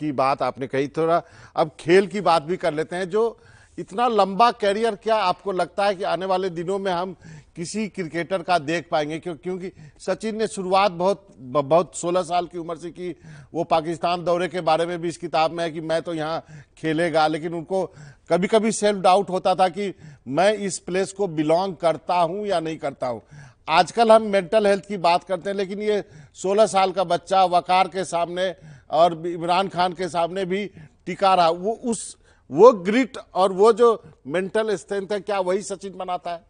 की 0.00 0.10
बात 0.12 0.42
आपने 0.42 0.66
कही 0.66 0.88
थोड़ा 0.96 1.22
अब 1.56 1.70
खेल 1.80 2.06
की 2.14 2.20
बात 2.20 2.42
भी 2.42 2.56
कर 2.64 2.74
लेते 2.74 2.96
हैं 2.96 3.08
जो 3.10 3.22
इतना 3.77 4.07
लंबा 4.07 4.49
कैरियर 4.51 4.95
क्या 4.95 5.15
आपको 5.15 5.51
लगता 5.51 5.85
है 5.85 5.95
कि 5.95 6.03
आने 6.03 6.25
वाले 6.25 6.49
दिनों 6.49 6.77
में 6.79 6.91
हम 6.91 7.15
किसी 7.55 7.87
क्रिकेटर 7.89 8.41
का 8.43 8.57
देख 8.59 8.87
पाएँगे? 8.91 9.19
क्यों, 9.19 9.35
क्योंकि 9.35 9.71
सचिन 9.99 10.35
ने 10.37 10.47
शुरुआत 10.47 10.91
बहुत 10.91 11.27
बहुत 11.39 11.95
16 11.95 12.23
साल 12.23 12.45
की 12.45 12.57
उम्र 12.57 12.75
से 12.77 12.89
की। 12.89 13.15
वो 13.53 13.63
पाकिस्तान 13.63 14.23
दौरे 14.23 14.47
के 14.47 14.61
बारे 14.61 14.85
में 14.85 14.99
भी 15.01 15.07
इस 15.07 15.17
किताब 15.17 15.51
में 15.51 15.63
है 15.63 15.69
कि 15.71 15.81
मैं 15.81 16.01
तो 16.01 16.13
यहाँ 16.13 16.43
खेलेगा, 16.77 17.27
लेकिन 17.27 17.53
उनको 17.53 17.83
कभी 18.29 18.47
कभी 18.47 18.71
सेल्फ 18.71 18.99
डाउट 18.99 19.29
होता 19.29 19.55
था 19.55 19.67
कि 19.69 19.93
मैं 20.27 20.53
इस 20.55 20.79
प्लेस 20.79 21.11
को 21.13 21.27
बिलोंग 21.29 21.75
करता 21.75 22.15
हूँ 22.15 22.45
या 22.47 22.59
नहीं 22.59 22.77
करता 22.77 23.07
हूँ। 23.07 23.21
आजकल 23.69 24.11
हम 24.11 24.21
मेंटल 24.23 24.67
हेल्थ 24.67 24.85
की 24.85 24.97
बात 24.99 25.23
करते 25.23 25.49
हैं, 25.49 25.57
लेकिन 25.57 25.81
ये 25.81 26.03
16 26.35 26.65
साल 26.67 26.91
का 26.91 27.03
बच्चा 27.05 27.43
वकार 27.45 27.87
के 27.87 28.03
सामने 28.05 28.53
और 28.91 29.27
इमरान 29.27 29.67
खान 29.67 29.93
के 29.93 30.07
सामने 30.09 30.45
भी 30.45 30.65
टिका 31.05 31.33
रहा। 31.35 31.49
वो 31.49 31.71
उस 31.85 32.17
वो 32.51 32.71
ग्रिट 32.83 33.17
और 33.35 33.51
वो 33.53 33.71
जो 33.73 33.87
मेंटल 34.27 34.75
स्ट्रेंथ 34.75 35.11
है, 35.11 35.19
क्या 35.21 35.39
वही 35.39 35.61
सचिन 35.63 35.97
बनाता 35.97 36.31
है? 36.31 36.43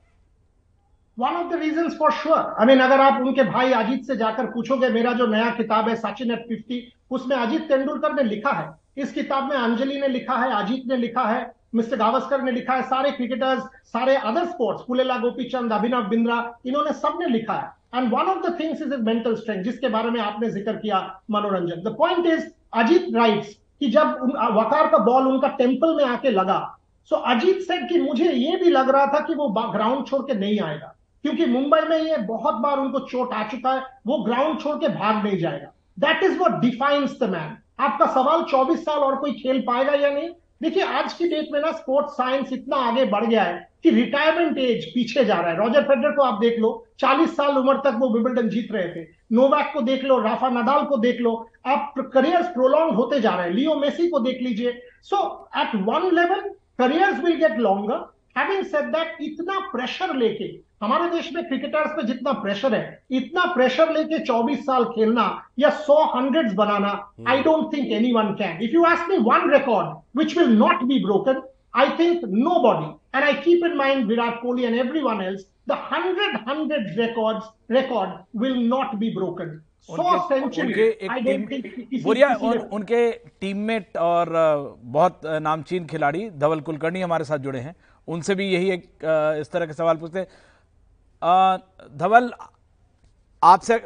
One 1.17 1.35
of 1.35 1.47
the 1.47 1.59
reason 1.59 1.89
for 1.97 2.11
sure 2.13 2.37
I 2.37 2.65
mean 2.65 2.79
अगर 2.79 3.01
आप 3.01 3.21
उनके 3.21 3.43
भाई 3.45 3.71
अजीत 3.73 4.05
से 4.05 4.15
जाकर 4.17 4.45
पूछोगे, 4.51 4.89
मेरा 4.89 5.13
जो 5.13 5.27
नया 5.27 5.49
किताब 5.55 5.89
है 5.89 5.95
सचिन 5.97 6.31
एट 6.31 6.47
फिफ्टी 6.47 6.81
उसमें 7.11 7.35
अजीत 7.37 7.67
तेंदुलकर 7.69 8.13
ने 8.13 8.23
लिखा 8.25 8.51
है। 8.51 8.69
इस 8.97 9.11
किताब 9.13 9.49
में 9.49 9.57
अंजलि 9.57 9.99
ने 10.01 10.07
लिखा 10.07 10.35
है, 10.35 10.51
अजीत 10.55 10.87
ने 10.87 10.97
लिखा 10.97 11.23
है, 11.23 11.51
मिस्टर 11.75 11.97
गावस्कर 11.97 12.41
ने 12.41 12.51
लिखा 12.51 12.73
है, 12.73 12.83
सारे 12.83 13.11
क्रिकेटर्स 13.11 13.63
सारे 13.87 14.15
अदर 14.15 14.45
स्पोर्ट्स 14.47 14.83
पुलेला, 14.87 15.17
गोपीचंद, 15.19 15.73
अभिनव 15.73 16.09
बिंद्रा, 16.09 16.37
इन्होंने 16.65 16.93
सबने 16.95 17.27
लिखा 17.27 17.53
है। 17.53 17.71
And 17.95 18.13
one 18.13 18.25
of 18.25 18.47
the 18.47 18.57
things 18.59 18.81
is 18.81 18.93
is 18.93 19.01
mental 19.03 19.35
strength 19.35 19.63
जिसके 19.63 19.89
बारे 19.89 20.09
में 20.11 20.19
आपने 20.21 20.49
ज़िक्र 20.49 20.75
किया 20.75 20.99
Manoranjan. 21.31 21.81
The 21.83 21.95
point 21.97 22.25
is 22.27 22.45
Ajit 22.73 23.15
writes 23.15 23.57
कि 23.81 23.89
जब 23.89 24.17
वकार 24.53 24.87
का 24.87 24.97
बॉल 25.03 25.27
उनका 25.27 25.47
टेंपल 25.57 25.95
में 25.95 26.03
आके 26.05 26.31
लगा 26.31 26.59
सो 27.11 27.15
अजीत 27.27 27.61
सेठ 27.61 27.87
कि 27.89 27.99
मुझे 28.01 28.25
ये 28.25 28.55
भी 28.57 28.69
लग 28.69 28.89
रहा 28.89 29.05
था 29.13 29.19
कि 29.19 29.33
वो 29.35 29.47
ग्राउंड 29.49 30.05
छोड़ 30.07 30.21
के 30.21 30.33
नहीं 30.35 30.59
आएगा, 30.59 30.93
क्योंकि 31.23 31.45
मुंबई 31.45 31.79
में 31.89 31.97
ये 31.97 32.17
बहुत 32.17 32.55
बार 32.55 32.79
उनको 32.79 32.99
चोट 33.01 33.33
आ 33.33 33.43
चुका 33.47 33.73
है, 33.73 33.81
वो 34.07 34.17
ग्राउंड 34.23 34.59
छोड़ 34.61 34.75
के 34.77 34.87
भाग 34.89 35.23
नहीं 35.23 35.37
जाएगा। 35.39 35.71
That 35.99 36.23
is 36.23 36.37
what 36.39 36.59
defines 36.61 37.17
the 37.19 37.29
man 37.29 37.57
आपका 37.79 38.05
सवाल 38.13 38.43
24 38.45 38.83
साल 38.85 38.99
और 38.99 39.15
कोई 39.15 39.31
खेल 39.33 39.61
पाएगा 39.67 39.93
या 39.95 40.09
नहीं? 40.11 40.29
देखिए, 40.61 40.83
आज 40.83 41.13
की 41.13 41.27
डेट 41.27 41.47
में 41.51 41.59
ना 41.59 41.71
स्पोर्ट्स 41.71 42.13
साइंस 42.13 42.51
इतना 42.53 42.77
आगे 42.77 43.05
बढ़ 43.05 43.25
गया 43.25 43.43
है 43.43 43.69
कि 43.83 43.89
रिटायरमेंट 43.89 44.57
एज 44.57 44.85
पीछे 44.85 45.23
जा 45.25 45.35
रहा 45.35 45.51
है। 45.51 45.57
रॉजर 45.57 45.83
फेडरर 45.83 46.11
को 46.11 46.21
आप 46.21 46.39
देख 46.41 46.59
लो 46.59 46.69
40 46.99 47.35
साल 47.35 47.57
उम्र 47.57 47.75
तक 47.75 47.97
वो 47.99 48.09
विबिल्डन 48.09 48.49
जीत 48.49 48.71
रहे 48.71 48.87
थे। 48.87 49.07
नोवैक 49.31 49.71
को 49.73 49.81
देख 49.81 50.03
लो 50.03 50.19
राफा 50.21 50.49
नडाल 50.49 50.85
को 50.85 50.97
देख 50.97 51.21
लो। 51.21 51.33
आप 51.65 51.93
करियर्स 52.13 52.47
प्रोलॉन्ग 52.47 52.95
होते 52.95 53.21
जा 53.21 53.35
रहे 53.35 53.47
हैं। 53.47 53.53
लियो 53.53 53.75
मेसी 53.75 54.07
को 54.09 54.19
देख 54.19 54.41
लीजिए। 54.41 54.79
So 55.03 55.49
at 55.57 55.75
one 55.75 56.09
level 56.15 56.49
careers 56.79 57.23
will 57.23 57.35
get 57.37 57.57
longer 57.59 58.09
having 58.37 58.63
said 58.65 58.91
that 58.93 59.17
इतना 59.21 59.59
प्रेशर 59.71 60.15
लेके 60.15 60.47
हमारे 60.81 61.09
देश 61.09 61.31
में 61.33 61.43
क्रिकेटर्स 61.47 61.91
पे 61.95 62.03
जितना 62.07 62.31
प्रेशर 62.41 62.75
है 62.75 62.83
इतना 63.17 63.45
प्रेशर 63.53 63.93
लेके 63.93 64.19
24 64.25 64.63
साल 64.65 64.85
खेलना 64.95 65.25
या 65.59 65.69
100 65.79 65.97
hundreds 66.15 66.53
banana 66.61 66.91
I 67.31 67.41
don't 67.43 67.73
think 67.73 67.91
anyone 68.13 68.33
can 68.41 68.61
if 68.63 68.73
you 68.75 68.83
ask 68.91 69.09
me 69.09 69.17
one 69.29 69.49
record 69.53 70.19
which 70.19 70.37
will 70.37 70.57
not 70.57 70.83
be 70.83 71.03
broken 71.05 71.41
I 71.73 71.83
think 71.97 72.23
nobody, 72.45 72.87
and 73.17 73.25
I 73.25 73.33
keep 73.43 73.61
in 73.65 73.75
mind 73.77 74.07
Virat 74.07 74.39
Kohli 74.39 74.65
and 74.69 74.79
everyone 74.79 75.21
else, 75.25 75.43
the 75.71 75.75
100 75.91 76.25
100 76.47 76.79
records 76.97 77.45
record 77.69 78.17
will 78.33 78.57
not 78.73 78.97
be 79.03 79.11
broken. 79.19 79.53
उनके, 79.89 80.39
उनके 80.41 80.87
एक 80.87 81.11
team 81.27 82.03
बुरिया 82.03 82.27
उन, 82.41 82.57
उनके 82.57 82.99
teammate 83.41 83.97
और 83.97 84.31
बहुत 84.97 85.21
नामचीन 85.41 85.85
खिलाड़ी 85.93 86.29
धवल 86.43 86.59
कुलकर्णी 86.67 87.01
हमारे 87.01 87.25
साथ 87.25 87.47
जुड़े 87.47 87.59
हैं। 87.59 87.75
उनसे 88.07 88.35
भी 88.35 88.49
यही 88.49 88.71
एक 88.71 88.83
इस 89.41 89.51
तरह 89.51 89.65
के 89.65 89.73
सवाल 89.73 89.97
पूछते 89.97 90.19
धवल, 91.21 92.31
आपसे, 93.41 93.81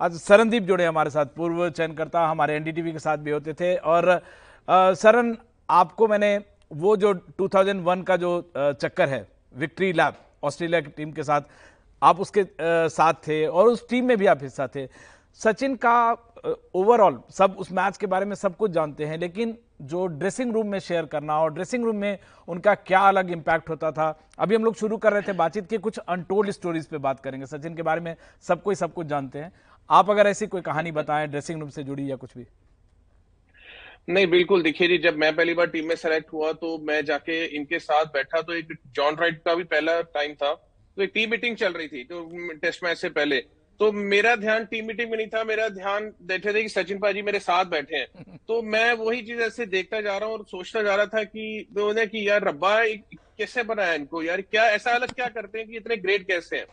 आज 0.00 0.14
सरनदीप 0.16 0.62
जुड़े 0.62 0.84
हमारे 0.84 1.10
साथ, 1.10 1.26
पूर्व 1.36 1.68
चयनकर्ता 1.70 2.26
हमारे 2.26 2.54
एनडीटीवी 2.56 2.92
के 2.92 2.98
साथ 2.98 3.18
भी 3.18 3.30
होते 3.30 3.52
थे 3.54 3.74
और 3.76 4.20
सरन 4.68 5.36
आपको 5.68 6.08
मैंने 6.08 6.38
वो 6.70 6.96
जो 6.96 7.12
2001 7.38 8.04
का 8.04 8.16
जो 8.16 8.30
चक्कर 8.54 9.08
है 9.08 9.26
विक्ट्री 9.54 9.92
लैब 9.92 10.14
ऑस्ट्रेलिया 10.44 10.80
की 10.80 10.90
टीम 10.96 11.12
के 11.12 11.22
साथ, 11.22 11.40
आप 12.02 12.20
उसके 12.20 12.44
साथ 12.88 13.14
थे 13.26 13.46
और 13.46 13.68
उस 13.68 13.88
टीम 13.88 14.04
में 14.04 14.16
भी 14.18 14.26
आप 14.26 14.42
हिस्सा 14.42 14.66
थे। 14.74 14.86
सचिन 15.40 15.74
का 15.76 16.12
ओवरऑल 16.74 17.20
सब 17.30 17.56
उस 17.58 17.70
मैच 17.72 17.96
के 17.96 18.06
बारे 18.06 18.26
में 18.26 18.34
सब 18.36 18.56
कुछ 18.56 18.70
जानते 18.70 19.04
हैं, 19.04 19.18
लेकिन 19.18 19.56
जो 19.82 20.06
ड्रेसिंग 20.08 20.52
रूम 20.52 20.66
में 20.66 20.78
शेयर 20.80 21.06
करना 21.06 21.38
और 21.40 21.52
ड्रेसिंग 21.54 21.84
रूम 21.84 21.96
में 21.96 22.18
उनका 22.48 22.74
क्या 22.74 23.00
अलग 23.00 23.30
इंपैक्ट 23.30 23.68
होता 23.70 23.90
था, 23.92 24.08
अभी 24.38 24.54
हम 24.54 24.64
लोग 24.64 24.76
शुरू 24.76 24.96
कर 24.96 25.12
रहे 25.12 25.22
थे 25.22 25.32
बातचीत 25.34 25.68
की 25.70 25.78
कुछ 25.78 25.98
अनटोल्ड 25.98 26.50
स्टोरीज 26.50 26.86
पे 26.86 26.98
बात 26.98 27.20
करेंगे। 27.20 27.46
सचिन 27.46 27.74
के 27.74 27.82
बारे 27.82 28.00
में 28.00 28.14
सब 28.44 28.62
कोई 28.62 28.74
सब 28.74 28.94
कुछ 28.94 29.06
जानते 29.06 29.38
हैं। 29.38 29.52
आप 29.90 30.10
अगर 30.10 30.26
ऐसी 30.26 30.46
कोई 30.46 30.60
कहानी 30.62 30.92
बताएँ 30.92 31.26
ड्रेसिंग 31.28 31.60
रूम 31.60 31.70
से 31.70 31.82
जुड़ी 31.84 32.10
या 32.10 32.16
कुछ 32.16 32.36
भी। 32.36 32.46
नहीं, 34.08 34.26
बिल्कुल। 34.26 34.62
देखिए 34.62 34.88
जी, 34.88 34.98
जब 34.98 35.16
मैं 35.16 35.34
पहली 35.36 35.54
बार 35.54 35.66
टीम 35.66 35.88
में 35.88 35.94
सेलेक्ट 35.96 36.32
हुआ 36.32 36.52
तो 36.54 36.76
मैं 36.78 37.04
जाके 37.04 37.44
इनके 37.46 37.78
साथ 37.78 38.04
बैठा 38.14 38.42
तो 38.42 38.54
एक 38.54 38.72
जॉन 38.94 39.16
राइट 39.16 39.42
का 39.44 39.54
भी 39.54 39.64
पहला 39.66 40.00
टाइम 40.14 40.34
था। 40.34 40.52
तो 40.52 41.02
एक 41.02 41.10
टीम 41.14 41.30
मीटिंग 41.30 41.56
चल 41.56 41.72
रही 41.72 41.88
थी 41.88 42.04
तो 42.04 42.28
टेस्ट 42.56 42.84
मैच 42.84 42.98
से 42.98 43.08
पहले। 43.10 43.44
तो 43.80 43.90
मेरा 43.92 44.34
ध्यान 44.36 44.64
टीम 44.64 44.86
मीटिंग 44.86 45.10
में 45.10 45.16
नहीं 45.18 45.26
था 45.26 45.42
मेरा 45.44 45.68
ध्यान 45.68 46.12
बैठे 46.22 46.52
थे 46.54 46.62
कि 46.62 46.68
सचिन 46.68 46.98
पाजी 46.98 47.22
मेरे 47.22 47.38
साथ 47.40 47.64
बैठे 47.64 47.96
हैं। 47.96 48.36
तो 48.48 48.62
मैं 48.62 48.92
वही 48.92 49.22
चीज़ 49.22 49.40
ऐसे 49.40 49.66
देखता 49.66 50.00
जा 50.00 50.16
रहा 50.18 50.28
हूँ 50.28 50.38
और 50.38 50.44
सोचता 50.44 50.82
जा 50.82 50.94
रहा 50.94 51.06
था 51.06 51.22
कि 51.24 51.66
उन्होंने 51.76 52.06
कि 52.06 52.28
यार 52.28 52.44
रब्बा 52.44 52.84
कैसे 53.38 53.62
बनाया 53.62 53.94
इनको? 53.94 54.22
यार 54.22 54.40
क्या 54.40 54.64
ऐसा 54.70 54.90
अलग 54.90 55.12
क्या 55.12 55.28
करते 55.28 55.58
हैं 55.58 55.68
कि 55.68 55.76
इतने 55.76 55.96
ग्रेट 55.96 56.26
कैसे 56.26 56.56
हैं? 56.56 56.66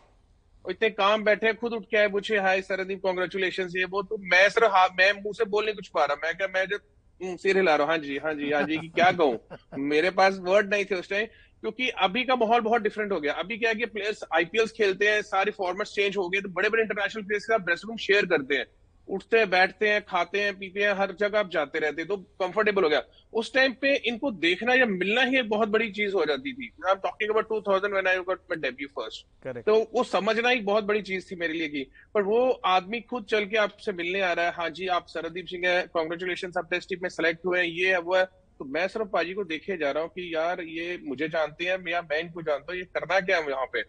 और 0.64 0.70
इतने 0.70 0.90
काम 0.90 1.24
बैठे 1.24 1.52
खुद 1.52 1.72
उठ 1.72 1.84
के 1.90 1.96
आए 1.96 2.08
पूछे 2.08 2.38
हाय 2.38 2.62
सरदीप 2.62 3.02
कॉन्ग्रेचुलेशन 3.02 3.68
ये 3.76 3.84
वो। 3.84 4.02
तो 4.02 4.16
मैं 4.32 4.48
सर 4.48 4.64
हाँ 4.64 4.88
मैं 4.98 5.12
मुँह 5.12 5.32
से 5.32 5.44
बोल 5.44 5.64
नहीं 5.64 5.74
कुछ 5.74 5.88
पा 5.88 6.04
रहा। 6.04 6.16
मैं 6.24 6.36
क्या 6.36 6.48
मैं 6.54 6.66
जब 6.66 6.80
हम्म, 7.20 7.36
सिर 7.36 7.56
हिला 7.56 7.76
रहा 7.76 7.84
हूँ। 7.86 7.92
हाँ 7.92 7.98
जी 7.98 8.16
हाँ 8.16 8.34
जी 8.34 8.50
हाँ 8.50 8.62
जी 8.62 8.76
की 8.78 8.88
क्या 8.88 9.10
कहूँ? 9.12 9.38
मेरे 9.78 10.10
पास 10.10 10.38
वर्ड 10.40 10.74
नहीं 10.74 10.84
थे 10.84 10.94
उस 10.94 11.10
टाइम 11.10 11.26
क्योंकि 11.62 11.88
अभी 11.88 12.24
का 12.24 12.36
माहौल 12.36 12.60
बहुत 12.60 12.82
डिफरेंट 12.82 13.12
हो 13.12 13.20
गया। 13.20 13.32
अभी 13.34 13.58
क्या 13.58 13.70
है 13.70 13.74
कि 13.74 13.86
प्लेयर्स 13.86 14.24
आईपीएल 14.34 14.66
खेलते 14.76 15.08
हैं 15.08 15.20
सारे 15.24 15.52
फॉर्मेट्स 15.52 15.94
चेंज 15.94 16.16
हो 16.16 16.28
गए 16.28 16.40
तो 16.40 16.48
बड़े 16.50 16.68
बड़े 16.68 16.82
इंटरनेशनल 16.82 17.22
प्लेयर्स 17.22 17.44
के 17.44 17.52
साथ 17.52 17.64
ड्रेस 17.64 17.82
रूम 17.86 17.96
शेयर 17.98 18.26
करते 18.26 18.56
हैं। 18.56 18.66
उठते 19.08 19.38
हैं 19.38 19.48
बैठते 19.50 19.88
हैं 19.88 20.00
खाते 20.04 20.40
हैं 20.40 20.54
पीते 20.58 20.82
हैं 20.82 20.92
हर 20.98 21.12
जगह 21.20 21.38
आप 21.38 21.50
जाते 21.50 21.78
रहते 21.78 22.02
हैं 22.02 22.08
तो 22.08 22.16
कंफर्टेबल 22.16 22.82
हो 22.82 22.88
गया। 22.88 23.02
उस 23.32 23.52
टाइम 23.54 23.72
पे 23.80 23.94
इनको 24.08 24.30
देखना 24.36 24.74
या 24.74 24.86
मिलना 24.86 25.22
ही 25.22 25.38
एक 25.38 25.48
बहुत 25.48 25.68
बड़ी 25.68 25.90
चीज़ 25.90 26.14
हो 26.14 26.24
जाती 26.24 26.52
थी। 26.52 26.70
I 26.86 26.92
am 26.92 26.98
talking 27.02 27.30
about 27.30 27.48
2000 27.48 27.92
when 27.92 28.06
I 28.06 28.18
got 28.20 28.40
my 28.50 28.60
debut 28.60 28.88
first 28.88 29.62
तो 29.66 29.76
वो 29.94 30.04
समझना 30.04 30.48
ही 30.48 30.60
बहुत 30.62 30.84
बड़ी 30.84 31.02
चीज़ 31.02 31.30
थी 31.30 31.36
मेरे 31.36 31.52
लिए 31.52 31.68
की 31.68 31.82
पर 32.14 32.22
वो 32.22 32.48
आदमी 32.66 33.00
खुद 33.02 33.24
चल 33.24 33.44
के 33.44 33.56
आपसे 33.58 33.92
मिलने 33.92 34.20
आ 34.20 34.32
रहा 34.32 34.46
है। 34.46 34.52
हाँ 34.52 34.68
जी 34.70 34.86
आप 34.88 35.06
सरदीप 35.08 35.46
सिंह 35.46 35.68
है 35.68 35.86
कॉन्ग्रेचुलेशन 35.92 36.52
आप 36.58 36.70
टेस्ट 36.70 36.88
टीम 36.88 36.98
में 37.02 37.08
सेलेक्ट 37.10 37.46
हुए 37.46 37.60
हैं 37.60 37.66
ये 37.66 37.92
है 37.92 38.00
वो 38.00 38.16
है। 38.16 38.26
तो 38.60 38.64
मैं 38.64 38.88
सिर्फ़ 38.88 39.08
पाजी 39.08 39.34
को 39.34 39.44
देखे 39.44 39.76
जा 39.76 39.90
रहा 39.90 40.02
हूँ 40.02 40.10
कि 40.10 40.34
यार 40.34 40.60
ये 40.60 40.98
मुझे 41.04 41.28
जानते 41.28 41.64
हैं 41.64 41.78
मैं 41.78 42.00
मैं 42.00 42.18
इनको 42.20 42.42
जानता 42.42 42.72
हूँ 42.72 42.78
ये 42.78 42.84
करना 42.84 43.20
क्या 43.20 43.38
है 43.38 43.50
यहाँ 43.50 43.66
पे? 43.66 43.82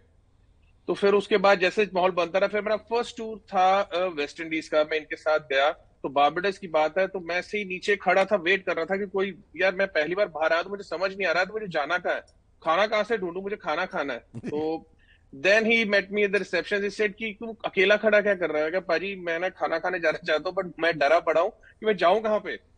तो 0.87 0.93
फिर 0.93 1.13
उसके 1.13 1.37
बाद 1.37 1.59
जैसे 1.59 1.89
माहौल 1.93 2.11
बनता 2.11 2.39
रहा 2.39 2.47
फिर 2.47 2.61
मेरा 2.61 2.77
फ़र्स्ट 2.77 3.17
टूर 3.17 3.37
था 3.37 3.81
वेस्ट 4.15 4.39
इंडीज 4.39 4.67
का 4.67 4.83
मैं 4.83 4.97
इनके 4.97 5.15
साथ 5.15 5.39
गया। 5.39 5.71
तो 5.71 6.09
बार्बेडस 6.09 6.57
की 6.57 6.67
बात 6.67 6.97
है 6.97 7.07
तो 7.07 7.19
मैं 7.19 7.41
से 7.41 7.57
ही 7.57 7.65
नीचे 7.65 7.95
खड़ा 7.95 8.25
था 8.25 8.35
वेट 8.35 8.65
कर 8.65 8.75
रहा 8.75 8.85
था 8.85 8.97
कि 8.97 9.05
कोई 9.05 9.33
यार 9.57 9.75
मैं 9.75 9.87
पहली 9.87 10.15
बार 10.15 10.27
बाहर 10.27 10.53
आया 10.53 10.63
तो 10.63 10.69
मुझे 10.69 10.83
समझ 10.83 11.11
नहीं 11.11 11.27
आ 11.27 11.31
रहा 11.31 11.45
तो 11.45 11.53
मुझे 11.53 11.67
जाना 11.67 11.97
कहा 11.97 12.13
है? 12.13 12.21
खाना 12.63 12.87
कहाँ 12.87 13.03
से 13.03 13.17
ढूंढू? 13.17 13.41
मुझे 13.41 13.55
खाना 13.55 13.85
खाना 13.85 14.13
है। 14.13 14.19
तो 14.45 14.91
then 15.35 15.65
he 15.65 15.85
met 15.85 16.11
me 16.11 16.27
the 16.27 16.35
reception 16.35 16.89
said 16.89 17.15
कि 17.15 17.37
तुम 17.39 17.55
अकेला 17.65 17.97
खड़ा 17.97 18.21
क्या 18.21 18.35
कर 18.35 18.49
रहा 18.49 18.63
है? 18.63 18.79
पाजी 18.79 19.15
मैं 19.15 19.39
ना 19.39 19.49
खाना 19.49 19.79
खाने 19.79 19.99
जाना 19.99 20.17
चाहता 20.17 20.49
हूँ 20.49 20.55
बट 20.55 20.73
मैं 20.79 20.97
डरा 20.99 21.19
पड़ा 21.19 21.41
हूँ 21.41 21.51
कि 21.51 21.85
मैं 21.85 21.97
जाऊँ 21.97 22.21
कहाँ 22.21 22.39
पे? 22.39 22.76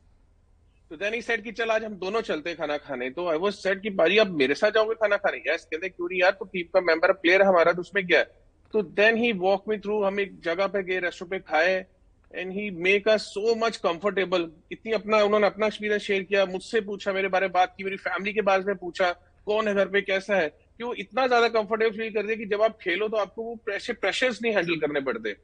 तो 0.92 0.98
देन 0.98 1.14
ही 1.14 1.22
सेड 1.22 1.44
कि 1.44 1.52
चल, 1.52 1.70
आज 1.70 1.84
हम 1.84 1.96
दोनों 1.96 2.22
चलते 2.22 2.54
खाना 2.56 2.76
खाने। 2.78 3.10
तो 3.10 3.28
आई 3.30 3.38
वाज 3.38 3.54
सेड 3.54 3.82
कि, 3.82 3.90
भाई, 3.90 4.18
अब 4.18 4.28
मेरे 4.28 4.54
साथ 4.56 4.72
जाओगे 4.72 4.94
खाना 4.94 5.18
खाने? 5.18 5.38
यस 5.48 5.66
कहते 5.66 5.90
क्यों 5.90 6.08
नहीं 6.10 6.22
यार 6.22 6.32
तो 6.32 6.46
टीम 6.46 6.66
का 6.74 6.82
मेंबर 6.82 7.12
प्लेयर 7.14 7.42
हमारा 7.42 7.74
तो 7.74 7.82
उसमें 7.82 8.06
क्या 8.08 8.20
है? 8.20 8.26
तो 8.74 8.82
then 8.82 9.18
he 9.18 9.32
walk 9.34 9.68
me 9.70 9.78
through 9.78 10.02
हम 10.04 10.20
एक 10.20 10.40
जगह 10.42 10.68
पे 10.68 10.82
गए 10.84 11.00
रेस्टोरेंट 11.00 11.44
पे 11.44 11.52
खाए 11.52 11.76
and 12.34 12.52
he 12.52 12.70
make 12.72 13.08
us 13.10 13.22
so 13.24 13.54
much 13.56 13.78
comfortable 13.78 14.50
इतनी 14.72 14.92
अपना, 14.92 15.18
उन्होंने 15.18 15.48
अपना 15.48 15.68
एक्सपीरियंस 15.68 16.02
शेयर 16.02 16.24
किया, 16.24 16.46
मुझसे 16.46 16.82
पूछा, 16.82 17.14
मेरे 17.14 17.28
बारे 17.28 17.48
में 17.48 17.54
बात 17.54 17.74
की, 17.78 17.84
मेरी 17.84 17.98
फैमिली 17.98 18.34
के 18.34 18.42
बारे 18.42 18.64
में 18.64 18.76
पूछा, 18.76 19.12
कौन 19.46 19.68
है 19.68 19.76
घर 19.76 19.88
पे, 19.88 20.02
कैसा 20.02 20.36
है? 20.36 20.50
क्यों 20.50 20.94
इतना 20.98 21.28
ज़्यादा 21.28 21.48
कंफर्टेबल 21.50 21.98
फील 21.98 22.14
कर 22.14 22.26
दिया 22.26 22.36
कि 22.36 22.46
जब 22.46 22.62
आप 22.62 22.78
खेलो 22.82 23.08
तो 23.08 23.18
आपको 23.18 23.44
वो 23.44 23.56
प्रेशर 23.66 23.94
प्रेशर्स 23.94 24.42
नहीं 24.42 24.54
हैंडल 24.54 24.76
करने 24.76 25.02
पड़ते। 25.02 25.36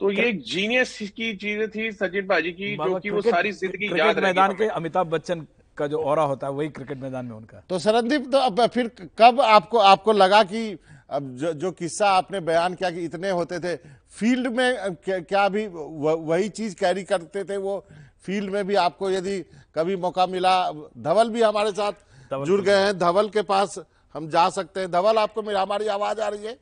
तो 0.00 0.10
ये 0.10 0.28
एक 0.28 0.40
जीनियस 0.42 0.98
की 1.12 1.34
चीज़ें 1.36 1.68
थी 1.70 1.90
सचिन 1.92 2.26
भाजी 2.26 2.52
की 2.52 2.76
जो 2.76 2.98
कि 2.98 3.10
वो 3.10 3.20
सारी 3.22 3.50
ज़िंदगी 3.52 3.98
याद 3.98 4.18
मैदान 4.18 4.52
के 4.56 4.66
अमिताभ 4.72 5.06
बच्चन 5.06 5.46
का 5.76 5.86
जो 5.86 5.98
और 6.00 6.18
होता 6.20 6.46
है 6.46 6.52
वही 6.52 6.68
क्रिकेट 6.70 6.98
मैदान 6.98 7.26
में 7.26 7.36
उनका। 7.36 7.62
तो 7.68 7.78
सरनदीप 7.78 8.30
तो 8.32 8.38
अब 8.40 8.66
फिर 8.68 8.90
कब 9.18 9.40
आपको 9.40 9.78
आपको 9.78 10.12
लगा 10.12 10.42
कि 10.44 10.62
अब 11.10 11.36
जो, 11.36 11.52
जो 11.52 11.70
किस्सा 11.72 12.08
आपने 12.10 12.40
बयान 12.40 12.74
किया 12.74 12.90
कि 12.90 13.04
इतने 13.04 13.30
होते 13.30 13.58
थे 13.58 13.76
फ़ील्ड 14.10 14.46
में 14.48 14.96
क्या 15.04 15.48
भी 15.48 15.66
वही 15.66 16.48
चीज़ 16.48 16.74
कैरी 16.76 17.02
करते 17.04 17.44
थे 17.44 17.56
वो 17.58 17.78
फ़ील्ड 18.24 18.50
में 18.52 18.66
भी 18.66 18.74
आपको 18.76 19.10
यदि 19.10 19.38
कभी 19.74 19.96
मौका 19.98 20.26
मिला 20.26 20.54
धवल 20.98 21.30
भी 21.30 21.42
हमारे 21.42 21.72
साथ 21.72 22.44
जुड़ 22.46 22.60
गए 22.62 22.78
हैं 22.78 22.98
धवल 22.98 23.28
के 23.28 23.42
पास 23.44 23.78
हम 24.14 24.28
जा 24.30 24.48
सकते 24.50 24.80
हैं। 24.80 24.90
धवल 24.90 25.18
आपको 25.18 25.42
हमारी 25.42 25.86
आवाज़ 25.88 26.20
आ 26.20 26.28
रही 26.28 26.46
है? 26.46 26.58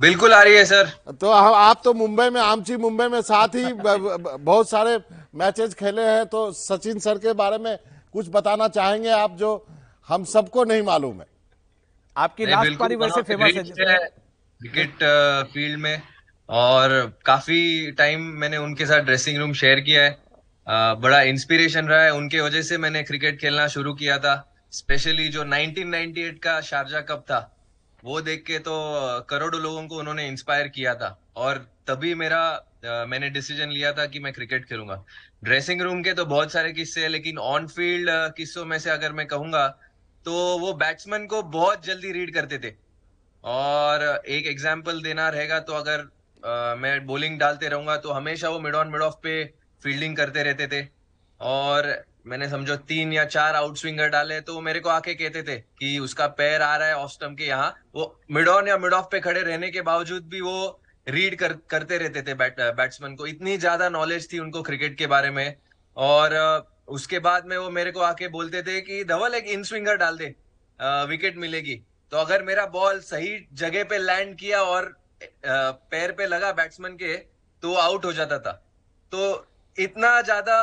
बिल्कुल 0.00 0.32
आ 0.32 0.42
रही 0.42 0.54
है 0.56 0.64
सर। 0.64 0.90
तो 1.20 1.32
हम 1.32 1.54
आप 1.54 1.80
तो 1.84 1.92
मुंबई 1.94 2.28
में 2.30 2.40
आमची 2.40 2.76
मुंबई 2.76 3.06
में 3.08 3.20
साथ 3.22 3.54
ही 3.54 3.72
बहुत 3.72 4.68
सारे 4.70 4.98
मैचेस 5.34 5.74
खेले 5.74 6.02
हैं 6.02 6.26
तो 6.26 6.50
सचिन 6.52 6.98
सर 6.98 7.18
के 7.18 7.32
बारे 7.32 7.58
में 7.58 7.76
कुछ 8.12 8.28
बताना 8.30 8.68
चाहेंगे 8.68 9.10
आप 9.10 9.36
जो 9.36 9.66
हम 10.08 10.24
सबको 10.24 10.64
नहीं 10.64 10.82
मालूम 10.82 11.20
है? 11.20 11.26
आपकी 12.16 12.46
लास्ट 12.46 12.78
पारी 12.78 12.96
वैसे 12.96 13.22
फ़ेमस 13.22 13.72
है 13.80 13.96
क्रिकेट 14.60 15.02
फ़ील्ड 15.52 15.80
में 15.80 16.02
और 16.48 16.90
काफ़ी 17.26 17.90
टाइम 17.92 18.20
मैंने 18.40 18.56
उनके 18.56 18.86
साथ 18.86 19.00
ड्रेसिंग 19.00 19.38
रूम 19.38 19.52
शेयर 19.52 19.80
किया 19.80 20.02
है। 20.02 20.16
बड़ा 21.00 21.20
इंस्पिरेशन 21.22 21.86
रहा 21.86 22.02
है 22.02 22.14
उनके 22.14 22.40
वजह 22.40 22.62
से 22.62 22.78
मैंने 22.78 23.02
क्रिकेट 23.02 23.40
खेलना 23.40 23.66
शुरू 23.68 23.94
किया 23.94 24.18
था 24.18 24.34
स्पेशली 24.72 25.28
जो 25.28 25.44
1998 25.44 26.38
का 26.38 26.60
शारजा 26.60 27.00
कप 27.00 27.24
था। 27.30 27.55
वो 28.06 28.20
देख 28.22 28.42
के 28.46 28.58
तो 28.60 28.72
करोड़ों 29.30 29.60
लोगों 29.62 29.86
को 29.88 29.98
उन्होंने 29.98 30.26
इंस्पायर 30.28 30.68
किया 30.70 30.94
था। 30.94 31.18
और 31.36 31.58
तभी 31.88 32.14
मेरा 32.16 32.40
मैंने 33.08 33.28
डिसीज़न 33.30 33.70
लिया 33.70 33.92
था 33.92 34.06
कि 34.06 34.20
मैं 34.20 34.32
क्रिकेट 34.32 34.64
खेलूँगा। 34.64 35.02
ड्रेसिंग 35.44 35.80
रूम 35.82 36.02
के 36.02 36.12
तो 36.14 36.24
बहुत 36.26 36.52
सारे 36.52 36.72
किस्से 36.72 37.00
हैं 37.00 37.08
लेकिन 37.08 37.38
ऑन 37.40 37.66
फ़ील्ड 37.68 38.10
किस्सों 38.36 38.64
में 38.64 38.78
से 38.78 38.90
अगर 38.90 39.12
मैं 39.12 39.26
कहूँगा 39.26 39.66
तो 40.26 40.32
वो 40.58 40.72
बैट्समैन 40.74 41.26
को 41.26 41.42
बहुत 41.52 41.84
जल्दी 41.86 42.12
रीड 42.12 42.34
करते 42.34 42.58
थे। 42.58 42.74
और 43.44 44.02
एक 44.28 44.46
एग्ज़ाम्पल 44.46 45.02
देना 45.02 45.28
रहेगा 45.30 45.58
तो 45.60 45.72
अगर 45.74 46.08
आ, 46.42 46.74
मैं 46.76 47.06
बॉलिंग 47.06 47.38
डालते 47.38 47.68
रहूँगा 47.68 47.96
तो 47.96 48.12
हमेशा 48.12 48.48
वो 48.48 48.58
मिड 48.60 48.74
ऑन 48.74 48.88
मिड 48.88 49.02
ऑफ़ 49.02 49.14
पे 49.22 49.44
फील्डिंग 49.82 50.16
करते 50.16 50.42
रहते 50.42 50.66
थे। 50.66 50.86
और 51.40 51.88
मैंने 52.26 52.48
समझो 52.48 52.76
तीन 52.88 53.12
या 53.12 53.24
चार 53.26 53.54
आउट 53.54 53.76
स्विंगर 53.76 54.08
डाले 54.08 54.40
तो 54.40 54.54
वो 54.54 54.60
मेरे 54.60 54.80
को 54.80 54.88
आके 54.88 55.14
कहते 55.14 55.42
थे 55.42 55.56
कि 55.56 55.98
उसका 55.98 56.26
पैर 56.38 56.62
आ 56.62 56.76
रहा 56.76 56.88
है 56.88 56.96
ऑफ़ 56.96 57.10
स्टम्प 57.10 57.38
के 57.38 57.44
यहाँ। 57.44 57.74
वो 57.94 58.18
मिड 58.30 58.48
ऑन 58.48 58.68
या 58.68 58.78
मिड 58.78 58.92
ऑफ़ 58.92 59.06
पे 59.12 59.20
खड़े 59.20 59.42
रहने 59.42 59.70
के 59.70 59.82
बावजूद 59.82 60.28
भी 60.28 60.40
वो 60.40 60.80
रीड 61.06 61.38
कर, 61.38 61.52
करते 61.70 61.98
रहते 61.98 62.22
थे 62.22 62.34
बैट, 62.34 62.60
बैट्समैन 62.60 63.14
को। 63.16 63.26
इतनी 63.26 63.56
ज़्यादा 63.58 63.88
नॉलेज 63.90 64.32
थी 64.32 64.38
उनको 64.38 64.62
क्रिकेट 64.62 64.98
के 64.98 65.06
बारे 65.06 65.30
में। 65.30 65.56
और 65.96 66.34
उसके 66.88 67.18
बाद 67.20 67.46
में 67.46 67.56
वो 67.56 67.70
मेरे 67.70 67.90
को 67.90 68.00
आके 68.02 68.28
बोलते 68.28 68.62
थे 68.62 68.80
कि 68.80 69.02
धवल 69.04 69.34
एक 69.34 69.46
इन 69.48 69.62
स्विंगर 69.64 69.96
डाल 69.96 70.18
दे 70.18 70.34
विकेट 71.08 71.36
मिलेगी। 71.38 71.74
तो 72.12 72.16
अगर 72.16 72.42
मेरा 72.42 72.66
बॉल 72.68 73.00
सही 73.02 73.38
जगह 73.54 73.84
पे 73.84 73.98
लैंड 73.98 74.36
किया 74.38 74.62
और 74.64 74.94
पैर 75.44 76.12
पे 76.12 76.26
लगा 76.26 76.52
बैट्समैन 76.54 76.96
के 76.96 77.14
तो 77.62 77.74
आउट 77.76 78.04
हो 78.04 78.12
जाता 78.12 78.38
था। 78.38 78.52
तो 79.12 79.46
इतना 79.76 80.20
ज़्यादा 80.22 80.56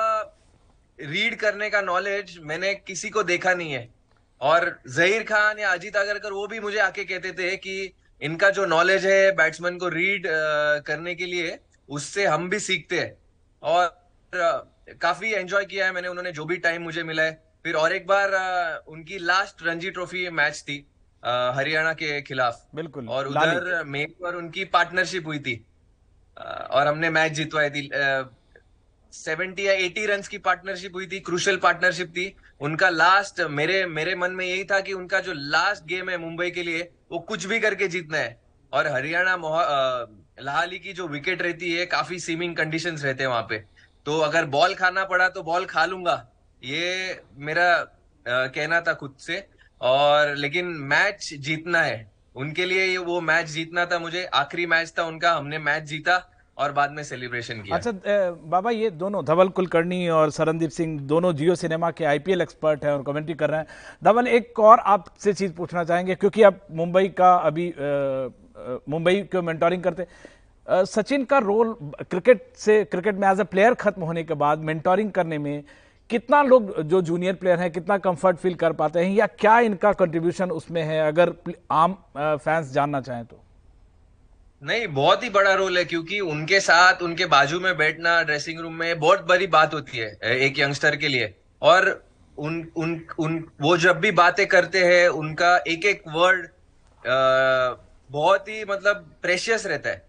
रीड 0.99 1.35
करने 1.35 1.69
का 1.69 1.81
नॉलेज 1.81 2.37
मैंने 2.43 2.73
किसी 2.77 3.09
को 3.09 3.23
देखा 3.23 3.53
नहीं 3.53 3.71
है। 3.71 3.87
और 4.41 4.79
जहीर 4.89 5.23
खान 5.23 5.59
या 5.59 5.71
अजीत 5.71 5.95
अगरकर 5.97 6.31
वो 6.31 6.47
भी 6.47 6.59
मुझे 6.59 6.79
आके 6.79 7.03
कहते 7.03 7.31
थे 7.31 7.55
कि 7.57 7.93
इनका 8.21 8.49
जो 8.49 8.65
नॉलेज 8.65 9.05
है 9.05 9.31
बैट्समैन 9.35 9.77
को 9.77 9.87
रीड 9.89 10.27
करने 10.85 11.15
के 11.15 11.25
लिए 11.25 11.57
उससे 11.89 12.25
हम 12.25 12.49
भी 12.49 12.59
सीखते 12.59 12.99
हैं। 12.99 13.17
और 13.63 13.87
काफ़ी 15.01 15.31
एंजॉय 15.31 15.65
किया 15.65 15.85
है 15.85 15.91
मैंने 15.91 16.07
उन्होंने 16.07 16.31
जो 16.31 16.45
भी 16.45 16.57
टाइम 16.57 16.81
मुझे 16.81 17.03
मिला 17.03 17.23
है। 17.23 17.41
फिर 17.65 17.75
और 17.75 17.93
एक 17.93 18.07
बार 18.07 18.31
उनकी 18.87 19.17
लास्ट 19.17 19.65
रणजी 19.65 19.91
ट्रॉफी 19.91 20.29
मैच 20.31 20.61
थी 20.61 20.77
हरियाणा 21.57 21.93
के 21.93 22.21
खिलाफ। 22.21 22.65
बिल्कुल 22.75 23.07
और 23.09 23.27
उधर 23.27 23.83
मेरे 23.85 24.13
पर 24.21 24.35
उनकी 24.35 24.65
पार्टनरशिप 24.73 25.27
हुई 25.27 25.39
थी। 25.39 25.55
और 26.37 26.87
हमने 26.87 27.09
मैच 27.09 27.31
जितवाई 27.31 27.69
थी 27.69 27.89
सेवेंटी 29.13 29.67
या 29.67 29.73
एटी 29.73 30.05
रन 30.05 30.21
की 30.21 30.37
पार्टनरशिप 30.37 30.95
हुई 30.95 31.07
थी 31.07 31.19
क्रूशल 31.19 31.57
पार्टनरशिप 31.57 32.07
थी। 32.09 32.35
उनका 32.61 32.89
लास्ट 32.89 33.41
मेरे 33.51 33.85
मेरे 33.85 34.15
मन 34.15 34.31
में 34.31 34.45
यही 34.45 34.63
था 34.63 34.79
कि 34.79 34.93
उनका 34.93 35.19
जो 35.19 35.33
लास्ट 35.33 35.85
गेम 35.85 36.09
है 36.09 36.17
मुंबई 36.17 36.49
के 36.51 36.63
लिए 36.63 36.89
वो 37.11 37.19
कुछ 37.19 37.45
भी 37.45 37.59
करके 37.59 37.87
जीतना 37.87 38.17
है। 38.17 38.41
और 38.73 38.87
हरियाणा 38.87 39.35
लाहली 40.41 40.79
की 40.79 40.93
जो 40.93 41.07
विकेट 41.07 41.41
रहती 41.41 41.71
है 41.73 41.85
काफ़ी 41.85 42.19
सीमिंग 42.19 42.55
कंडीशंस 42.55 43.03
रहते 43.03 43.23
हैं 43.23 43.29
वहाँ 43.29 43.45
पे। 43.49 43.57
तो 44.05 44.19
अगर 44.19 44.45
बॉल 44.45 44.73
खाना 44.75 45.03
पड़ा 45.05 45.29
तो 45.29 45.43
बॉल 45.43 45.65
खा 45.65 45.85
लूँगा। 45.85 46.15
ये 46.63 47.21
मेरा 47.37 47.71
आ, 47.73 48.47
कहना 48.47 48.79
था 48.81 48.93
खुद 48.93 49.15
से। 49.19 49.45
और 49.81 50.35
लेकिन 50.35 50.65
मैच 50.65 51.33
जीतना 51.33 51.81
है। 51.81 52.11
उनके 52.35 52.65
लिए 52.65 52.97
वो 52.97 53.19
मैच 53.21 53.47
जीतना 53.47 53.85
था 53.85 53.99
मुझे। 53.99 54.23
आखिरी 54.25 54.65
मैच 54.65 54.93
था 54.97 55.03
उनका 55.03 55.33
हमने 55.33 55.57
मैच 55.59 55.83
जीता। 55.83 56.17
और 56.57 56.71
बाद 56.71 56.91
में 56.91 57.03
सेलिब्रेशन 57.03 57.61
किया। 57.61 57.75
अच्छा 57.75 57.91
बाबा, 58.47 58.71
ये 58.71 58.89
दोनों 58.91 59.23
धवल, 59.25 59.49
कुलकर्णी 59.49 60.07
और 60.09 60.31
सरनदीप 60.31 60.69
सिंह, 60.69 60.99
दोनों 61.01 61.33
जियो 61.33 61.55
सिनेमा 61.55 61.91
के 61.91 62.05
आईपीएल 62.05 62.41
एक्सपर्ट 62.41 62.83
हैं 62.85 62.91
और 62.91 63.03
कमेंट्री 63.03 63.33
कर 63.35 63.49
रहे 63.49 63.59
हैं। 63.59 63.67
धवल, 64.03 64.27
एक 64.29 64.59
और 64.61 64.79
आपसे 64.79 65.33
चीज़ 65.33 65.53
पूछना 65.53 65.83
चाहेंगे, 65.83 66.15
क्योंकि 66.15 66.43
आप 66.43 66.59
मुंबई 66.71 67.07
का 67.11 67.33
अभी 67.35 67.73
मुंबई 68.89 69.21
को 69.31 69.41
मेंटोरिंग 69.41 69.83
करते। 69.83 70.05
सचिन 70.67 71.23
का 71.25 71.37
रोल 71.39 71.73
क्रिकेट 72.01 72.51
से 72.57 72.83
क्रिकेट 72.85 73.15
में 73.15 73.27
एज 73.29 73.39
ए 73.39 73.43
प्लेयर 73.45 73.73
खत्म 73.75 74.03
होने 74.03 74.23
के 74.23 74.33
बाद 74.35 74.59
मेंटोरिंग 74.61 75.11
करने 75.11 75.37
में 75.37 75.63
कितना 76.09 76.41
लोग, 76.43 76.81
जो 76.81 77.01
जूनियर 77.01 77.35
प्लेयर 77.35 77.59
हैं, 77.59 77.71
कितना 77.71 77.97
कंफर्ट 77.99 78.37
फील 78.37 78.53
कर 78.55 78.73
पाते 78.73 78.99
हैं 78.99 79.13
या 79.13 79.27
क्या 79.29 79.59
इनका 79.61 79.91
कंट्रीब्यूशन 79.93 80.51
उसमें 80.51 80.81
है? 80.83 80.99
अगर 81.07 81.33
आम 81.71 81.97
फैंस 82.15 82.71
जानना 82.71 83.01
चाहें 83.01 83.25
तो। 83.25 83.39
नहीं, 84.63 84.87
बहुत 84.87 85.23
ही 85.23 85.29
बड़ा 85.29 85.53
रोल 85.53 85.77
है 85.77 85.85
क्योंकि 85.85 86.19
उनके 86.19 86.59
साथ, 86.59 87.01
उनके 87.01 87.25
बाजू 87.25 87.59
में 87.59 87.77
बैठना 87.77 88.21
ड्रेसिंग 88.23 88.59
रूम 88.59 88.73
में 88.73 88.99
बहुत 88.99 89.23
बड़ी 89.23 89.47
बात 89.47 89.73
होती 89.73 89.97
है 89.97 90.37
एक 90.39 90.59
यंगस्टर 90.59 90.95
के 90.95 91.07
लिए। 91.07 91.33
और 91.61 92.03
उन 92.37 92.71
उन 92.75 93.05
उन, 93.19 93.43
वो 93.61 93.77
जब 93.77 93.99
भी 93.99 94.11
बातें 94.11 94.45
करते 94.47 94.83
हैं, 94.85 95.07
उनका 95.07 95.55
एक 95.67 95.85
एक 95.85 96.03
वर्ड 96.07 96.47
बहुत 98.09 98.47
ही 98.49 98.63
मतलब 98.65 99.13
प्रेशियस 99.21 99.65
रहता 99.65 99.89
है। 99.89 100.05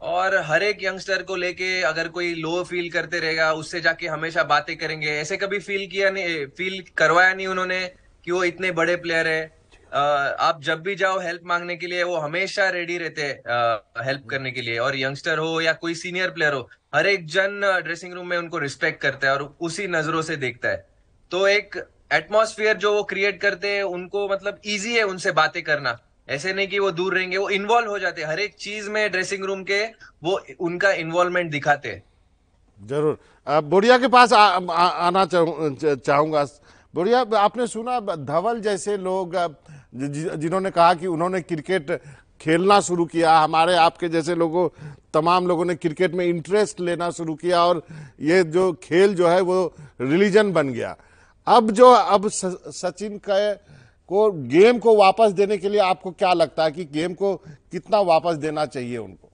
और 0.00 0.36
हर 0.44 0.62
एक 0.62 0.82
यंगस्टर 0.84 1.22
को 1.22 1.36
लेके 1.36 1.82
अगर 1.82 2.08
कोई 2.08 2.34
लो 2.34 2.62
फील 2.64 2.90
करते 2.90 3.20
रहेगा, 3.20 3.52
उससे 3.52 3.80
जाके 3.80 4.06
हमेशा 4.06 4.42
बातें 4.44 4.76
करेंगे। 4.76 5.10
ऐसे 5.10 5.36
कभी 5.36 5.58
फील 5.58 5.86
किया 5.86 6.10
नहीं 6.10 6.46
फील 6.46 6.82
करवाया 6.96 7.34
नहीं 7.34 7.46
उन्होंने 7.46 7.80
कि 8.24 8.30
वो 8.30 8.44
इतने 8.44 8.70
बड़े 8.72 8.96
प्लेयर 8.96 9.28
है। 9.28 9.55
आप 9.96 10.60
जब 10.62 10.80
भी 10.82 10.94
जाओ 10.94 11.18
हेल्प 11.20 11.42
मांगने 11.46 11.76
के 11.76 11.86
लिए 11.86 12.02
वो 12.02 12.16
हमेशा 12.18 12.68
रेडी 12.70 12.96
रहते 12.98 13.22
हैं 13.22 14.04
हेल्प 14.04 14.26
करने 14.30 14.50
के 14.50 14.62
लिए। 14.62 14.78
और 14.78 14.96
यंगस्टर 14.98 15.38
हो 15.38 15.60
या 15.60 15.72
कोई 15.74 15.94
सीनियर 15.96 16.30
प्लेयर 16.30 16.52
हो 16.52 16.68
हर 16.94 17.06
एक 17.06 17.26
जन 17.28 17.60
ड्रेसिंग 17.84 18.14
रूम 18.14 18.26
में 18.28 18.36
उनको 18.38 18.58
रिस्पेक्ट 18.58 19.00
करता 19.02 19.28
है 19.28 19.34
और 19.34 19.56
उसी 19.60 19.86
नज़रों 19.88 20.22
से 20.22 20.36
देखता 20.38 20.68
है। 20.68 20.86
तो 21.32 21.46
एक 21.48 21.76
एटमोसफियर 22.12 22.76
जो 22.76 22.92
वो 22.94 23.02
क्रिएट 23.04 23.40
करते 23.40 23.68
हैं 23.68 23.82
उनको 23.84 24.28
मतलब 24.28 24.60
इजी 24.66 24.94
है 24.96 25.02
उनसे 25.04 25.32
बातें 25.32 25.62
करना। 25.62 25.98
ऐसे 26.28 26.52
नहीं 26.52 26.68
कि 26.68 26.78
वो 26.78 26.90
दूर 26.92 27.14
रहेंगे 27.14 27.36
वो 27.36 27.48
इन्वॉल्व 27.50 27.90
हो 27.90 27.98
जाते 27.98 28.22
हैं। 28.22 28.28
हर 28.28 28.40
एक 28.40 28.54
चीज़ 28.56 28.90
में 28.90 29.10
ड्रेसिंग 29.10 29.44
रूम 29.44 29.62
के 29.64 29.82
वो 30.24 30.40
उनका 30.60 30.92
इन्वॉल्वमेंट 30.94 31.50
दिखाते 31.50 31.88
हैं। 31.88 32.02
ज़रूर। 32.80 33.18
बुढ़िया 33.46 33.98
के 33.98 34.08
पास 34.08 34.32
आ, 34.32 34.46
आ, 34.58 34.88
आना 35.06 35.24
चाहूँगा। 35.26 36.44
बुढ़िया 36.94 37.20
आपने 37.36 37.66
सुना 37.66 37.98
धवल 38.00 38.60
जैसे 38.60 38.96
लोग 38.98 39.34
जिन्होंने 39.96 40.70
कहा 40.70 40.94
कि 40.94 41.06
उन्होंने 41.06 41.40
क्रिकेट 41.40 41.90
खेलना 42.40 42.80
शुरू 42.80 43.04
किया, 43.04 43.38
हमारे 43.38 43.74
आपके 43.76 44.08
जैसे 44.08 44.34
लोगों, 44.34 44.68
तमाम 45.14 45.46
लोगों 45.46 45.64
ने 45.64 45.74
क्रिकेट 45.74 46.14
में 46.14 46.24
इंटरेस्ट 46.26 46.80
लेना 46.80 47.10
शुरू 47.10 47.34
किया 47.34 47.64
और 47.64 47.82
ये 48.20 48.42
जो 48.44 48.72
खेल 48.82 49.14
जो 49.14 49.28
है 49.28 49.40
वो 49.40 49.74
रिलीजन 50.00 50.52
बन 50.52 50.68
गया। 50.68 50.96
अब 51.46 51.70
जो, 51.70 51.90
अब 51.90 52.28
सचिन 52.28 53.18
का, 53.18 53.52
को 54.08 54.30
गेम 54.32 54.78
को 54.78 54.96
वापस 54.96 55.32
देने 55.32 55.56
के 55.58 55.68
लिए 55.68 55.80
आपको 55.80 56.10
क्या 56.10 56.32
लगता 56.32 56.64
है 56.64 56.70
कि 56.70 56.84
गेम 56.84 57.14
को 57.14 57.34
कितना 57.72 58.00
वापस 58.00 58.36
देना 58.36 58.66
चाहिए 58.66 58.96
उनको? 58.96 59.30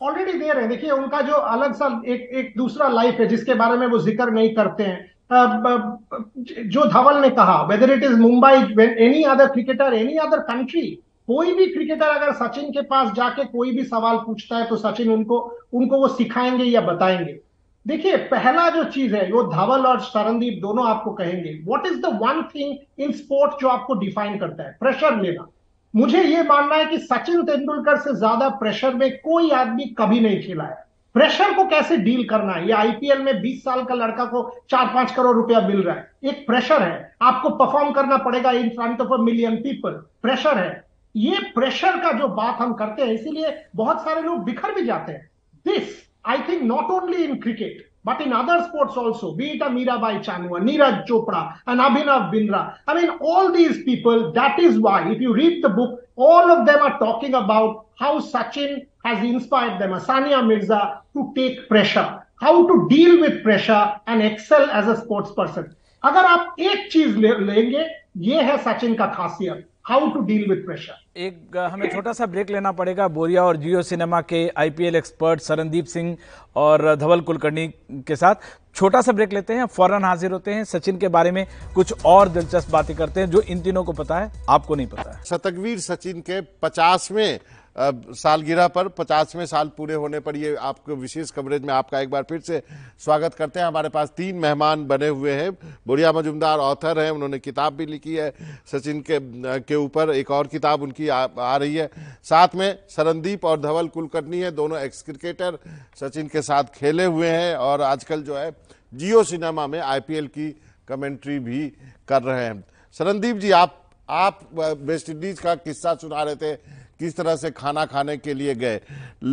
ऑलरेडी 0.00 0.32
दे 0.32 0.52
रहे 0.52 0.60
हैं। 0.60 0.68
देखिए, 0.68 0.90
उनका 0.90 1.20
जो 1.20 1.32
अलग 1.32 1.74
सा 1.74 1.86
एक 2.06 2.20
एक 2.34 2.52
दूसरा 2.56 2.88
लाइफ 2.88 3.14
है, 3.14 3.26
जिसके 3.26 3.54
बारे 3.54 3.76
में 3.76 3.86
वो 3.86 3.98
ज़िक्र 3.98 4.30
नहीं 4.30 4.54
करते 4.54 4.82
हैं। 4.82 5.10
जो 5.30 6.84
धवल 6.84 7.20
ने 7.22 7.30
कहा 7.30 7.62
whether 7.62 7.90
it 7.90 8.02
is 8.04 8.16
Mumbai 8.16 8.82
any 9.04 9.22
other 9.24 9.46
cricketer 9.46 9.94
any 9.94 10.16
other 10.18 10.40
country 10.40 10.82
कोई 11.28 11.52
भी 11.54 11.66
क्रिकेटर 11.66 12.06
अगर 12.06 12.32
सचिन 12.34 12.70
के 12.70 12.82
पास 12.82 13.12
जाके 13.12 13.44
कोई 13.44 13.70
भी 13.70 13.84
सवाल 13.84 14.16
पूछता 14.16 14.56
है 14.56 14.66
तो 14.66 14.76
सचिन 14.76 15.10
उनको 15.10 15.38
उनको 15.74 15.96
वो 15.96 16.08
सिखाएँगे 16.08 16.64
या 16.64 16.80
बताएँगे। 16.80 17.38
देखिए, 17.86 18.16
पहला 18.16 18.68
जो 18.70 18.84
चीज़ 18.84 19.14
है, 19.16 19.30
वो 19.32 19.42
धवल 19.42 19.86
और 19.86 20.00
शरणदीप 20.00 20.58
दोनों 20.62 20.88
आपको 20.88 21.12
कहेंगे। 21.12 21.52
What 21.66 21.86
is 21.86 22.00
the 22.00 22.06
one 22.22 22.42
thing 22.54 22.76
in 22.98 23.12
sport 23.12 23.60
जो 23.60 23.68
आपको 23.68 23.94
डिफाइन 23.94 24.38
करता 24.38 24.62
है? 24.62 24.76
प्रेशर 24.80 25.20
लेना। 25.20 25.46
मुझे 25.94 26.22
ये 26.22 26.42
मानना 26.42 26.74
है 26.74 26.84
कि 26.84 26.98
सचिन 26.98 27.42
तेंदुलकर 27.42 27.96
से 27.96 28.14
ज़्यादा 28.14 28.48
प्रेशर 28.48 28.94
में 28.94 29.10
कोई 29.18 29.50
आदमी 29.50 29.84
कभी 29.98 30.20
नहीं 30.20 30.42
खेला 30.42 30.64
है। 30.64 30.84
प्रेशर 31.14 31.52
को 31.54 31.64
कैसे 31.64 31.96
डील 31.96 32.24
करना 32.24 32.52
है? 32.52 32.66
ये 32.66 32.72
आईपीएल 32.72 33.22
में 33.22 33.32
20 33.42 33.64
साल 33.64 33.82
का 33.84 33.94
लड़का 33.94 34.24
को 34.24 34.42
चार 34.70 34.86
पाँच 34.94 35.12
करोड़ 35.12 35.34
रुपया 35.36 35.60
मिल 35.60 35.82
रहा 35.82 35.94
है। 35.94 36.10
एक 36.24 36.46
प्रेशर 36.46 36.82
है। 36.82 37.14
आपको 37.22 37.50
परफॉर्म 37.56 37.90
करना 37.92 38.16
पड़ेगा 38.16 38.50
in 38.50 38.68
front 38.68 39.00
of 39.00 39.12
a 39.12 39.22
million 39.22 39.56
people 39.56 39.90
pressure 40.22 40.58
है। 40.58 40.84
ये 41.14 41.38
प्रेशर 41.54 41.96
का 41.96 42.12
जो 42.12 42.28
बात 42.28 42.60
हम 42.60 42.72
करते 42.74 43.02
हैं, 43.02 43.12
इसीलिए 43.12 43.54
बहुत 43.76 44.00
सारे 44.00 44.22
लोग 44.22 44.44
बिखर 44.44 44.74
भी 44.74 44.84
जाते 44.86 45.12
हैं। 45.12 45.28
This 45.66 45.96
I 46.28 46.38
think 46.48 46.62
not 46.62 46.90
only 46.90 47.24
in 47.24 47.34
cricket 47.40 47.88
but 48.06 48.20
in 48.22 48.32
other 48.32 48.60
sports 48.60 48.98
also 48.98 49.30
be it 49.32 49.62
Mirabai 49.62 50.18
Chanu 50.18 50.58
Neeraj 50.58 51.02
Chopra 51.08 51.40
and 51.68 51.80
Abhinav 51.80 52.30
Bindra 52.30 52.58
I 52.88 52.94
mean 52.94 53.10
all 53.30 53.50
these 53.52 53.76
people 53.84 54.22
that 54.38 54.60
is 54.60 54.78
why 54.80 55.12
if 55.12 55.22
you 55.22 55.32
read 55.32 55.66
the 55.66 55.70
book 55.70 55.98
all 56.18 56.50
of 56.50 56.60
them 56.70 56.84
are 56.84 56.90
talking 57.00 57.34
about 57.34 57.82
how 58.00 58.20
Sachin 58.20 58.80
has 59.04 59.22
inspired 59.24 59.80
them, 59.80 59.92
Asania 59.92 60.46
Mirza, 60.46 61.02
to 61.14 61.32
take 61.36 61.68
pressure, 61.68 62.22
how 62.36 62.66
to 62.66 62.88
deal 62.88 63.20
with 63.20 63.42
pressure 63.42 63.84
and 64.06 64.22
excel 64.22 64.70
as 64.70 64.88
a 64.88 64.96
sports 65.02 65.32
person. 65.32 65.64
अगर 66.02 66.24
आप 66.24 66.54
एक 66.60 66.90
चीज़ 66.92 67.16
ले, 67.16 67.34
लेंगे 67.46 67.86
ये 68.28 68.42
है 68.42 68.56
सचिन 68.58 68.94
का 68.94 69.06
खासियत 69.16 69.66
how 69.86 70.08
to 70.10 70.20
deal 70.20 70.48
with 70.48 70.62
pressure 70.66 71.20
एक 71.20 71.56
हमें 71.72 71.88
छोटा 71.92 72.12
सा 72.12 72.26
ब्रेक 72.26 72.50
लेना 72.50 72.72
पड़ेगा 72.72 73.06
बोरिया 73.08 73.44
और 73.44 73.56
जियो 73.56 73.82
सिनेमा 73.82 74.20
के 74.20 74.40
आईपीएल 74.58 74.96
एक्सपर्ट 74.96 75.40
सरनदीप 75.40 75.84
सिंह 75.84 76.16
और 76.56 76.94
धवल 76.96 77.20
कुलकर्णी 77.20 77.66
के 78.08 78.16
साथ। 78.16 78.34
छोटा 78.74 79.00
सा 79.02 79.12
ब्रेक 79.12 79.32
लेते 79.32 79.54
हैं 79.54 79.66
फ़ौरन 79.66 80.04
हाजिर 80.04 80.32
होते 80.32 80.54
हैं 80.54 80.64
सचिन 80.64 80.98
के 80.98 81.08
बारे 81.08 81.30
में 81.30 81.46
कुछ 81.74 82.04
और 82.06 82.28
दिलचस्प 82.28 82.70
बातें 82.72 82.96
करते 82.96 83.20
हैं 83.20 83.30
जो 83.30 83.40
इन 83.42 83.60
तीनों 83.60 83.84
को 83.84 83.92
पता 83.92 84.18
है 84.20 84.30
आपको 84.48 84.74
नहीं 84.74 84.86
पता 84.86 85.10
है। 85.10 85.24
शतकवीर 85.24 85.78
सचिन 85.78 86.20
के 86.20 86.40
पचासवें 86.62 87.38
सालगिरह 87.76 88.68
पर 88.68 88.88
पचासवें 88.88 89.44
साल 89.46 89.68
पूरे 89.76 89.94
होने 89.94 90.20
पर 90.20 90.36
ये 90.36 90.54
आपको 90.56 90.94
विशेष 90.96 91.30
कवरेज 91.30 91.62
में 91.62 91.72
आपका 91.74 92.00
एक 92.00 92.10
बार 92.10 92.22
फिर 92.22 92.40
से 92.40 92.62
स्वागत 92.98 93.34
करते 93.34 93.60
हैं। 93.60 93.66
हमारे 93.66 93.88
पास 93.88 94.12
तीन 94.16 94.36
मेहमान 94.36 94.86
बने 94.86 95.08
हुए 95.08 95.32
हैं। 95.32 95.50
बुढ़िया 95.86 96.12
मजुमदार 96.12 96.58
ऑथर 96.58 96.98
हैं 96.98 97.10
उन्होंने 97.10 97.38
किताब 97.38 97.74
भी 97.74 97.86
लिखी 97.86 98.14
है। 98.16 98.30
सचिन 98.72 99.00
के 99.00 99.18
के 99.60 99.74
ऊपर 99.74 100.10
एक 100.10 100.30
और 100.30 100.46
किताब 100.46 100.82
उनकी 100.82 101.08
आ, 101.08 101.26
आ 101.38 101.56
रही 101.56 101.74
है। 101.74 101.90
साथ 102.22 102.54
में 102.54 102.78
सरनदीप 102.88 103.44
और 103.44 103.60
धवल 103.60 103.88
कुलकर्णी 103.88 104.40
है 104.40 104.50
दोनों 104.50 104.78
एक्स 104.78 105.02
क्रिकेटर 105.02 105.58
सचिन 106.00 106.28
के 106.28 106.42
साथ 106.42 106.64
खेले 106.74 107.04
हुए 107.04 107.28
हैं 107.28 107.54
और 107.56 107.82
आजकल 107.82 108.22
जो 108.22 108.36
है 108.36 108.52
जियो 108.94 109.22
सिनेमा 109.24 109.66
में 109.66 109.80
IPL 109.80 110.26
की 110.28 110.50
कमेंट्री 110.88 111.38
भी 111.38 111.66
कर 112.08 112.22
रहे 112.22 112.44
हैं। 112.44 112.64
सरनदीप 112.98 113.36
जी 113.36 113.50
आप 113.50 113.76
आप 114.08 114.40
वेस्ट 114.80 115.10
इंडीज 115.10 115.40
का 115.40 115.54
किस्सा 115.54 115.94
सुना 115.94 116.22
रहे 116.22 116.36
थे 116.36 116.54
किस 117.00 117.16
तरह 117.16 117.36
से 117.36 117.50
खाना 117.52 117.84
खाने 117.86 118.16
के 118.18 118.34
लिए 118.34 118.54
गए। 118.54 118.80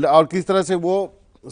और 0.07 0.25
किस 0.25 0.47
तरह 0.47 0.61
से 0.63 0.75
वो 0.77 0.97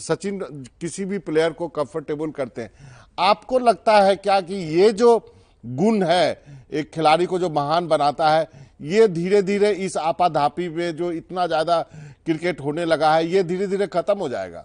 सचिन 0.00 0.38
किसी 0.80 1.04
भी 1.04 1.18
प्लेयर 1.20 1.52
को 1.52 1.68
कंफर्टेबल 1.70 2.30
करते 2.32 2.62
हैं। 2.62 2.70
आपको 3.18 3.58
लगता 3.60 4.00
है 4.00 4.14
क्या 4.18 4.40
कि 4.42 4.54
ये 4.54 4.90
जो 4.92 5.18
गुण 5.64 6.02
है, 6.02 6.42
एक 6.72 6.90
खिलाड़ी 6.90 7.26
को 7.26 7.38
जो 7.38 7.50
महान 7.50 7.88
बनाता 7.88 8.30
है, 8.30 8.48
ये 8.80 9.06
धीरे 9.08 9.42
धीरे 9.42 9.70
इस 9.72 9.96
आपाधापी 9.96 10.68
में 10.68 10.96
जो 10.96 11.10
इतना 11.12 11.46
ज़्यादा 11.46 11.80
क्रिकेट 12.26 12.60
होने 12.60 12.84
लगा 12.84 13.14
है, 13.14 13.26
ये 13.26 13.42
धीरे 13.42 13.66
धीरे 13.66 13.86
खत्म 13.88 14.18
हो 14.18 14.28
जाएगा? 14.28 14.64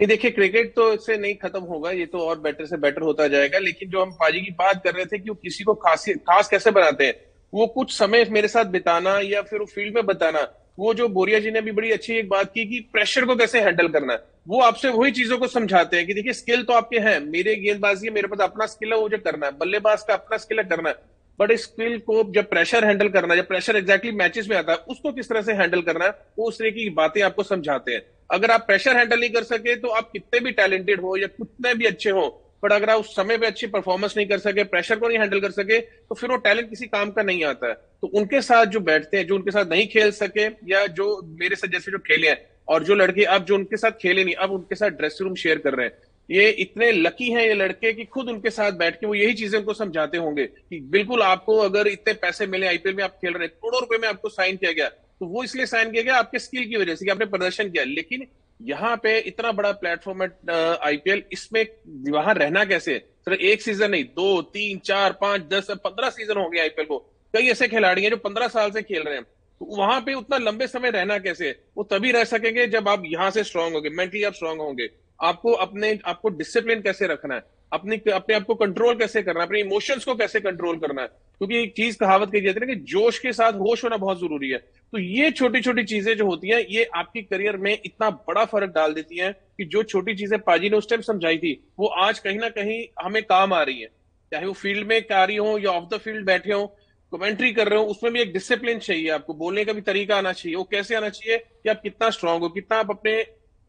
ये 0.00 0.06
देखिए, 0.06 0.30
क्रिकेट 0.30 0.74
तो 0.76 0.92
इससे 0.92 1.16
नहीं 1.18 1.34
खत्म 1.34 1.60
होगा, 1.62 1.90
ये 1.90 2.06
तो 2.06 2.18
और 2.20 2.38
बेटर 2.40 2.66
से 2.66 2.76
बेटर 2.76 3.02
होता 3.02 3.28
जाएगा, 3.28 3.58
लेकिन 3.58 3.90
जो 3.90 4.02
हम 4.02 4.10
पाजी 4.12 4.40
की 4.40 4.50
बात 4.52 4.82
कर 4.84 4.94
रहे 4.94 5.04
थे 5.04 5.18
कि 5.18 5.28
वो 5.30 5.34
किसी 5.34 5.64
को 5.64 5.74
खास 5.76 6.04
खास 6.20 6.48
कैसे 6.48 6.70
बनाते 6.70 7.06
हैं? 7.06 7.14
वो 7.56 7.66
कुछ 7.68 7.92
समय 7.92 8.24
मेरे 8.30 8.48
साथ 8.48 8.64
बिताना 8.70 9.18
या 9.20 9.42
फिर 9.42 9.58
वो 9.58 9.66
फ़ील्ड 9.66 9.94
में 9.94 10.06
बताना, 10.06 10.40
वो 10.78 10.92
जो 10.94 11.08
बोरिया 11.08 11.38
जी 11.40 11.50
ने 11.50 11.60
भी 11.60 11.72
बड़ी 11.72 11.90
अच्छी 11.90 12.14
एक 12.14 12.28
बात 12.28 12.50
की 12.54 12.64
कि 12.66 12.80
प्रेशर 12.92 13.24
को 13.24 13.36
कैसे 13.36 13.60
हैंडल 13.60 13.88
करना 13.88 14.12
है, 14.12 14.22
वो 14.48 14.60
आपसे 14.62 14.88
वही 14.90 15.12
चीज़ों 15.12 15.38
को 15.38 15.46
समझाते 15.48 15.96
हैं 15.96 16.06
कि 16.06 16.14
देखिए 16.14 16.32
स्किल 16.34 16.62
तो 16.62 16.72
आपके 16.72 16.98
हैं, 16.98 17.18
मेरे 17.22 17.54
गेंदबाजी 17.56 18.10
मेरे 18.10 18.28
पास 18.28 18.40
अपना 18.40 18.66
स्किल 18.66 18.92
है, 18.92 18.98
वो 18.98 19.08
जो 19.08 19.18
करना 19.20 19.46
है, 19.46 19.52
बल्लेबाज 19.58 20.02
का 20.02 20.14
अपना 20.14 20.38
स्किल 20.38 20.58
है, 20.58 20.64
करना 20.66 20.88
है। 20.88 20.94
बट 21.38 21.50
इस 21.50 21.62
स्किल 21.62 21.98
को 22.00 22.22
जब 22.32 22.48
प्रेशर 22.50 22.84
हैंडल 22.84 23.08
करना 23.10 23.34
जब 23.36 23.46
प्रेशर 23.48 23.76
एक्जैक्टली 23.76 24.12
मैचेस 24.14 24.48
में 24.50 24.56
आता 24.56 24.72
है, 24.72 24.78
उसको 24.88 25.12
किस 25.12 25.28
तरह 25.28 25.42
से 25.42 25.52
हैंडल 25.54 25.82
करना 25.82 26.04
है 26.04 26.10
वो 26.38 26.48
उस 26.48 26.58
तरह 26.58 26.70
की 26.70 26.88
बातें 26.92 27.20
आपको 27.22 27.42
समझाते 27.44 27.92
हैं। 27.92 28.02
अगर 28.30 28.50
आप 28.50 28.66
प्रेशर 28.66 28.96
हैंडल 28.96 29.20
नहीं 29.20 29.30
कर 29.30 29.42
सके 29.44 29.74
तो 29.76 29.88
आप 29.90 30.10
कितने 30.12 30.40
भी 30.40 30.50
टैलेंटेड 30.52 31.00
हो 31.00 31.16
या 31.16 31.26
कितने 31.28 31.74
भी 31.74 31.84
अच्छे 31.86 32.10
हो 32.10 32.26
बट 32.62 32.72
अगर 32.72 32.90
आप 32.90 33.00
उस 33.00 33.14
समय 33.16 33.38
पे 33.38 33.46
अच्छी 33.46 33.66
परफॉर्मेंस 33.68 34.16
नहीं 34.16 34.26
कर 34.26 34.38
सके 34.38 34.64
प्रेशर 34.66 34.96
को 34.96 35.08
नहीं 35.08 35.18
हैंडल 35.18 35.40
कर 35.40 35.50
सके 35.52 35.78
तो 35.80 36.14
फिर 36.14 36.30
वो 36.30 36.36
टैलेंट 36.38 36.68
किसी 36.70 36.86
काम 36.86 37.10
का 37.10 37.22
नहीं 37.22 37.44
आता 37.44 37.68
है। 37.68 37.74
तो 37.74 38.06
उनके 38.08 38.40
साथ 38.42 38.66
जो 38.66 38.80
बैठते 38.82 39.16
हैं, 39.16 39.26
जो 39.26 39.34
उनके 39.34 39.50
साथ 39.50 39.70
नहीं 39.70 39.86
खेल 39.88 40.10
सके, 40.12 40.46
या 40.70 40.86
जो 40.88 41.06
मेरे 41.40 41.56
साथ 41.56 41.68
जैसे 41.68 41.92
जो 41.92 41.98
खेले 42.00 42.28
हैं, 42.28 42.38
और 42.68 42.84
जो 42.84 42.94
लड़के 42.94 43.24
अब 43.26 43.44
जो 43.44 43.54
उनके 43.54 43.76
साथ 43.76 44.02
खेले 44.02 44.24
नहीं, 44.24 44.34
अब 44.34 44.52
उनके 44.52 44.74
साथ 44.74 44.90
ड्रेसिंग 44.92 45.26
रूम 45.26 45.34
शेयर 45.36 45.58
कर 45.58 45.74
रहे 45.74 45.86
हैं, 45.86 45.92
ये 46.28 46.48
इतने 46.60 46.90
लकी 46.92 47.30
हैं 47.32 47.42
ये 47.42 47.54
लड़के 47.54 47.92
कि 47.92 48.04
खुद 48.06 48.28
उनके 48.28 48.50
साथ 48.50 48.72
बैठ 48.74 49.00
के 49.00 49.06
वो 49.06 49.14
यही 49.14 49.34
चीज़ें 49.34 49.58
उनको 49.58 49.74
समझाते 49.74 50.18
होंगे 50.18 50.46
कि 50.46 50.80
बिल्कुल 50.90 51.22
आपको 51.22 51.56
अगर 51.60 51.88
इतने 51.88 52.12
पैसे 52.16 52.46
मिले 52.46 52.66
आईपीएल 52.66 52.94
में 52.96 53.02
आप 53.04 53.14
खेल 53.14 53.32
रहे 53.32 53.42
हैं, 53.42 53.52
करोड़ों 53.52 53.80
रुपए 53.80 53.98
में 53.98 54.08
आपको 54.08 54.28
साइन 54.30 54.56
किया 54.56 54.72
गया 54.72 54.88
तो 54.88 55.26
वो 55.26 55.44
इसलिए 55.44 55.66
साइन 55.66 55.90
किया 55.90 56.02
गया 56.02 56.16
आपके 56.16 56.38
स्किल 56.38 56.64
की 56.64 56.76
वजह 56.76 56.94
से 56.94 57.04
कि 57.04 57.10
आपने 57.10 57.26
प्रदर्शन 57.26 57.70
किया। 57.70 57.84
लेकिन 57.84 58.26
यहाँ 58.60 58.96
पे 58.96 59.18
इतना 59.18 59.52
बड़ा 59.52 59.72
प्लेटफॉर्म 59.72 60.22
है 60.22 60.28
आईपीएल 60.76 61.22
इसमें 61.32 61.66
वहाँ 62.12 62.34
रहना 62.34 62.64
कैसे? 62.64 62.98
सिर्फ़ 62.98 63.40
एक 63.40 63.62
सीज़न 63.62 63.90
नहीं, 63.90 64.04
दो, 64.04 64.42
तीन, 64.42 64.78
चार, 64.78 65.12
पाँच, 65.12 65.42
दस, 65.42 65.66
पंद्रह 65.70 66.10
सीज़न 66.10 66.38
हो 66.38 66.48
गए 66.48 66.60
आईपीएल 66.60 66.86
को। 66.86 66.98
कई 67.34 67.48
ऐसे 67.48 67.68
खिलाड़ी 67.68 68.02
हैं 68.02 68.10
जो 68.10 68.16
पंद्रह 68.16 68.48
साल 68.48 68.70
से 68.70 68.82
खेल 68.82 69.02
रहे 69.02 69.14
हैं। 69.14 69.24
तो 69.24 69.76
वहाँ 69.76 70.00
पे 70.00 70.14
उतना 70.14 70.38
लंबे 70.38 70.66
समय 70.66 70.90
रहना 70.90 71.18
कैसे? 71.18 71.50
वो 71.76 71.84
तभी 71.84 72.12
रह 72.12 72.24
सकेंगे 72.24 72.66
जब 72.66 72.88
आप 72.88 73.02
यहाँ 73.06 73.30
से 73.30 73.44
स्ट्रांग 73.44 73.74
होंगे 73.74 73.90
मेंटली 73.90 74.22
आप 74.24 74.34
स्ट्रांग 74.34 74.60
होंगे। 74.60 74.88
आपको 75.20 75.52
अपने, 75.52 75.98
आपको 76.06 76.28
डिसिप्लिन 76.28 76.82
कैसे 76.82 77.06
रखना 77.06 77.34
है? 77.34 77.42
अपनी, 77.72 77.96
अपने 78.12 78.34
आप 78.34 78.44
को 78.44 78.54
कंट्रोल 78.54 78.94
कैसे 78.96 79.22
करना 79.22 79.40
है? 79.40 79.46
अपने 79.46 79.60
इमोशंस 79.60 80.04
को 80.04 80.14
कैसे 80.14 80.40
कंट्रोल 80.40 80.78
करना 80.78 81.02
है? 81.02 81.06
क्योंकि 81.40 81.56
एक 81.62 81.72
चीज़ 81.76 81.96
कहावत 81.96 82.30
कही 82.32 82.40
जाती 82.42 82.60
है 82.60 82.66
कि 82.66 82.74
जोश 82.84 83.18
के 83.18 83.32
साथ 83.32 83.52
होश 83.56 83.84
होना 83.84 83.96
बहुत 83.96 84.18
ज़रूरी 84.18 84.50
है। 84.50 84.58
तो 84.92 84.98
ये 84.98 85.30
छोटी 85.30 85.60
छोटी 85.60 85.82
चीज़ें 85.84 86.14
जो 86.16 86.26
होती 86.26 86.48
हैं, 86.48 86.60
ये 86.60 86.84
आपकी 86.96 87.22
करियर 87.22 87.56
में 87.58 87.72
इतना 87.74 88.10
बड़ा 88.10 88.44
फ़र्क 88.44 88.70
डाल 88.70 88.94
देती 88.94 89.18
हैं 89.18 89.32
कि 89.58 89.64
जो 89.66 89.82
छोटी 89.84 90.14
चीज़ें 90.14 90.38
पाजी 90.40 90.70
ने 90.70 90.76
उस 90.76 90.88
टाइम 90.88 91.00
समझाई 91.02 91.38
थी, 91.38 91.56
वो 91.78 91.86
आज 91.98 92.18
कहीं 92.18 92.38
ना 92.38 92.48
कहीं 92.50 92.84
हमें 93.04 93.22
काम 93.24 93.52
आ 93.54 93.62
रही 93.62 93.80
है। 93.80 93.88
चाहे 94.32 94.46
वो 94.46 94.52
फ़ील्ड 94.54 94.86
में 94.86 95.00
कार्य 95.04 95.36
हो 95.38 95.56
या 95.58 95.70
ऑफ़ 95.70 95.84
द 95.88 95.98
फ़ील्ड 95.98 96.26
बैठे 96.26 96.52
हो 96.52 96.66
कमेंट्री 97.12 97.52
कर 97.52 97.68
रहे 97.68 97.78
हो, 97.78 97.84
उसमें 97.86 98.12
भी 98.12 98.20
एक 98.20 98.32
डिसिप्लिन 98.32 98.78
चाहिए 98.80 99.08
आपको। 99.10 99.34
बोलने 99.34 99.64
का 99.64 99.72
भी 99.72 99.80
तरीका 99.82 100.16
आना 100.16 100.32
चाहिए। 100.32 100.56
वो 100.56 100.64
कैसे 100.66 100.94
आना 100.94 101.08
चाहिए 101.10 101.38
कि 101.38 101.68
आप 101.68 101.80
कितना 101.82 102.10
स्ट्रांग 102.10 102.42
हो, 102.42 102.48
कितना 102.50 102.78
आप 102.78 102.90
अपने 102.90 103.20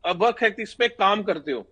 वर्क 0.03 0.41
है 0.43 0.53
इस 0.59 0.73
पे 0.73 0.87
काम 0.89 1.23
करते 1.23 1.51
हो। 1.51 1.65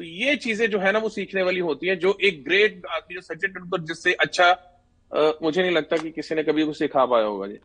तो 0.00 0.04
ये 0.04 0.34
चीज़ें 0.36 0.70
जो 0.70 0.78
है 0.78 0.90
ना 0.92 0.98
वो 0.98 1.08
सीखने 1.08 1.42
वाली 1.42 1.60
होती 1.60 1.86
है 1.86 1.94
जो 1.96 2.16
एक 2.24 2.42
ग्रेट 2.44 2.86
आदमी 2.90 3.14
जो 3.14 3.20
सचिन 3.20 3.50
तेंदुलकर 3.52 3.82
जिससे 3.84 4.12
अच्छा 4.14 4.44
आ, 4.44 5.30
मुझे 5.42 5.60
नहीं 5.62 5.72
लगता 5.72 5.96
कि 5.96 6.10
किसी 6.10 6.34
ने 6.34 6.42
कभी 6.42 6.64
कुछ 6.64 6.78
सिखा 6.78 7.04
पाया 7.06 7.24
होगा 7.24 7.46
जी। 7.46 7.58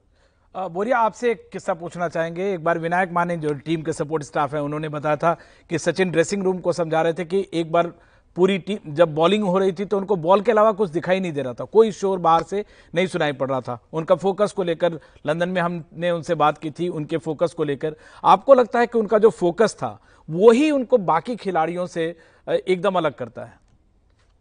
बोरिया 0.56 0.98
आपसे 1.00 1.32
एक 1.32 1.48
किस्सा 1.54 1.74
पूछना 1.74 2.08
चाहेंगे। 2.10 2.52
एक 2.54 2.64
बार 2.64 2.80
विनायक 2.80 3.12
माने 3.12 3.38
जो 3.38 3.54
टीम 3.66 3.82
के 3.82 3.94
सपोर्ट 3.94 4.24
स्टाफ 4.24 4.54
है 4.54 4.62
उन्होंने 4.62 4.90
बताया 4.90 5.16
था 5.16 5.34
कि 5.70 5.80
सचिन 5.80 6.12
ड्रेसिंग 6.12 6.44
रूम 6.44 6.60
को 6.60 6.74
समझा 6.74 7.02
रहे 7.02 7.14
थे 7.14 7.26
कि 7.26 7.46
एक 7.54 7.72
बार 7.72 7.92
पूरी 8.38 8.58
टीम 8.60 8.94
जब 8.94 9.14
बॉलिंग 9.16 9.44
हो 9.44 9.58
रही 9.58 9.72
थी 9.72 9.86
तो 9.86 9.98
उनको 9.98 10.16
बॉल 10.18 10.42
के 10.42 10.52
अलावा 10.52 10.72
कुछ 10.72 10.90
दिखाई 10.90 11.20
नहीं 11.20 11.32
दे 11.34 11.42
रहा 11.42 11.54
था। 11.54 11.66
कोई 11.66 11.92
शोर 11.94 12.20
बाहर 12.20 12.44
से 12.44 12.64
नहीं 12.96 13.08
सुनाई 13.08 13.34
पड़ 13.34 13.50
रहा 13.50 13.62
था। 13.62 13.80
उनका 13.94 14.16
फोकस 14.18 14.52
को 14.52 14.64
लेकर 14.64 15.00
लंदन 15.28 15.50
में 15.50 15.62
हमने 15.62 16.12
उनसे 16.12 16.36
बात 16.36 16.58
की 16.58 16.72
थी 16.72 16.88
उनके 16.90 17.18
फोकस 17.20 17.54
को 17.58 17.64
लेकर। 17.64 17.96
आपको 18.24 18.54
लगता 18.54 18.80
है 18.80 18.88
कि 18.88 18.98
उनका 19.00 19.20
जो 19.20 19.30
फोकस 19.30 19.76
था 19.76 20.00
वही 20.30 20.70
उनको 20.72 20.98
बाकी 21.00 21.36
खिलाड़ियों 21.36 21.86
से 21.88 22.16
एकदम 22.48 22.96
अलग 22.96 23.14
करता 23.16 23.44
है। 23.44 23.54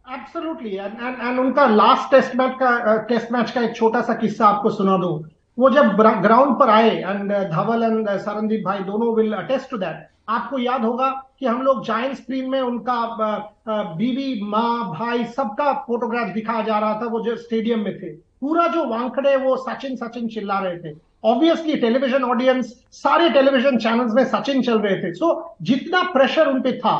एब्सोल्युटली 0.05 0.75
एंड 0.75 0.99
एंड 1.19 1.39
उनका 1.39 1.65
लास्ट 1.67 2.11
टेस्ट 2.11 2.35
मैच 2.35 2.51
का 2.59 2.97
टेस्ट 3.03 3.31
मैच 3.31 3.51
का 3.51 3.61
एक 3.61 3.75
छोटा 3.75 4.01
सा 4.01 4.13
किस्सा 4.15 4.47
आपको 4.47 4.69
सुना 4.71 4.97
दूँ। 4.97 5.13
वो 5.57 5.69
जब 5.69 5.95
ग्राउंड 6.21 6.57
पर 6.59 6.69
आए 6.69 6.89
एंड 6.89 7.31
धवल 7.51 7.83
एंड 7.83 8.09
सरनदीप 8.09 8.63
भाई 8.65 8.79
दोनों 8.83 9.13
विल 9.15 9.33
अटेस्ट 9.33 9.69
टू 9.69 9.77
दैट 9.77 10.07
आपको 10.29 10.59
याद 10.59 10.83
होगा 10.85 11.09
कि 11.39 11.45
हम 11.45 11.61
लोग 11.61 11.83
जाइंट 11.85 12.15
स्क्रीन 12.17 12.49
में 12.49 12.59
उनका 12.61 12.95
बीवी, 13.67 14.41
माँ, 14.43 14.91
भाई 14.91 15.23
सबका 15.27 15.71
फोटोग्राफ 15.87 16.33
दिखाया 16.33 16.61
जा 16.63 16.79
रहा 16.79 16.93
था, 17.01 17.05
वो 17.05 17.19
जो 17.19 17.35
स्टेडियम 17.37 17.79
में 17.79 17.99
थे। 17.99 18.09
पूरा 18.45 18.67
जो 18.73 18.85
वांखड़े 18.87 19.35
वो 19.43 19.55
सचिन 19.67 19.95
सचिन 19.95 20.27
चिल्ला 20.33 20.59
रहे 20.59 20.77
थे 20.77 20.93
ऑब्वियसली 21.29 21.75
टेलीविज़न 21.81 22.23
ऑडियंस 22.23 22.73
सारे 22.93 23.29
टेलीविज़न 23.33 23.77
चैनल्स 23.85 24.13
में 24.15 24.23
सचिन 24.33 24.61
चल 24.61 24.79
रहे 24.79 25.01
थे 25.03 25.13
सो 25.13 25.25
so, 25.25 25.65
जितना 25.67 26.03
प्रेशर 26.13 26.47
उन 26.47 26.61
पे 26.61 26.77
था 26.79 26.97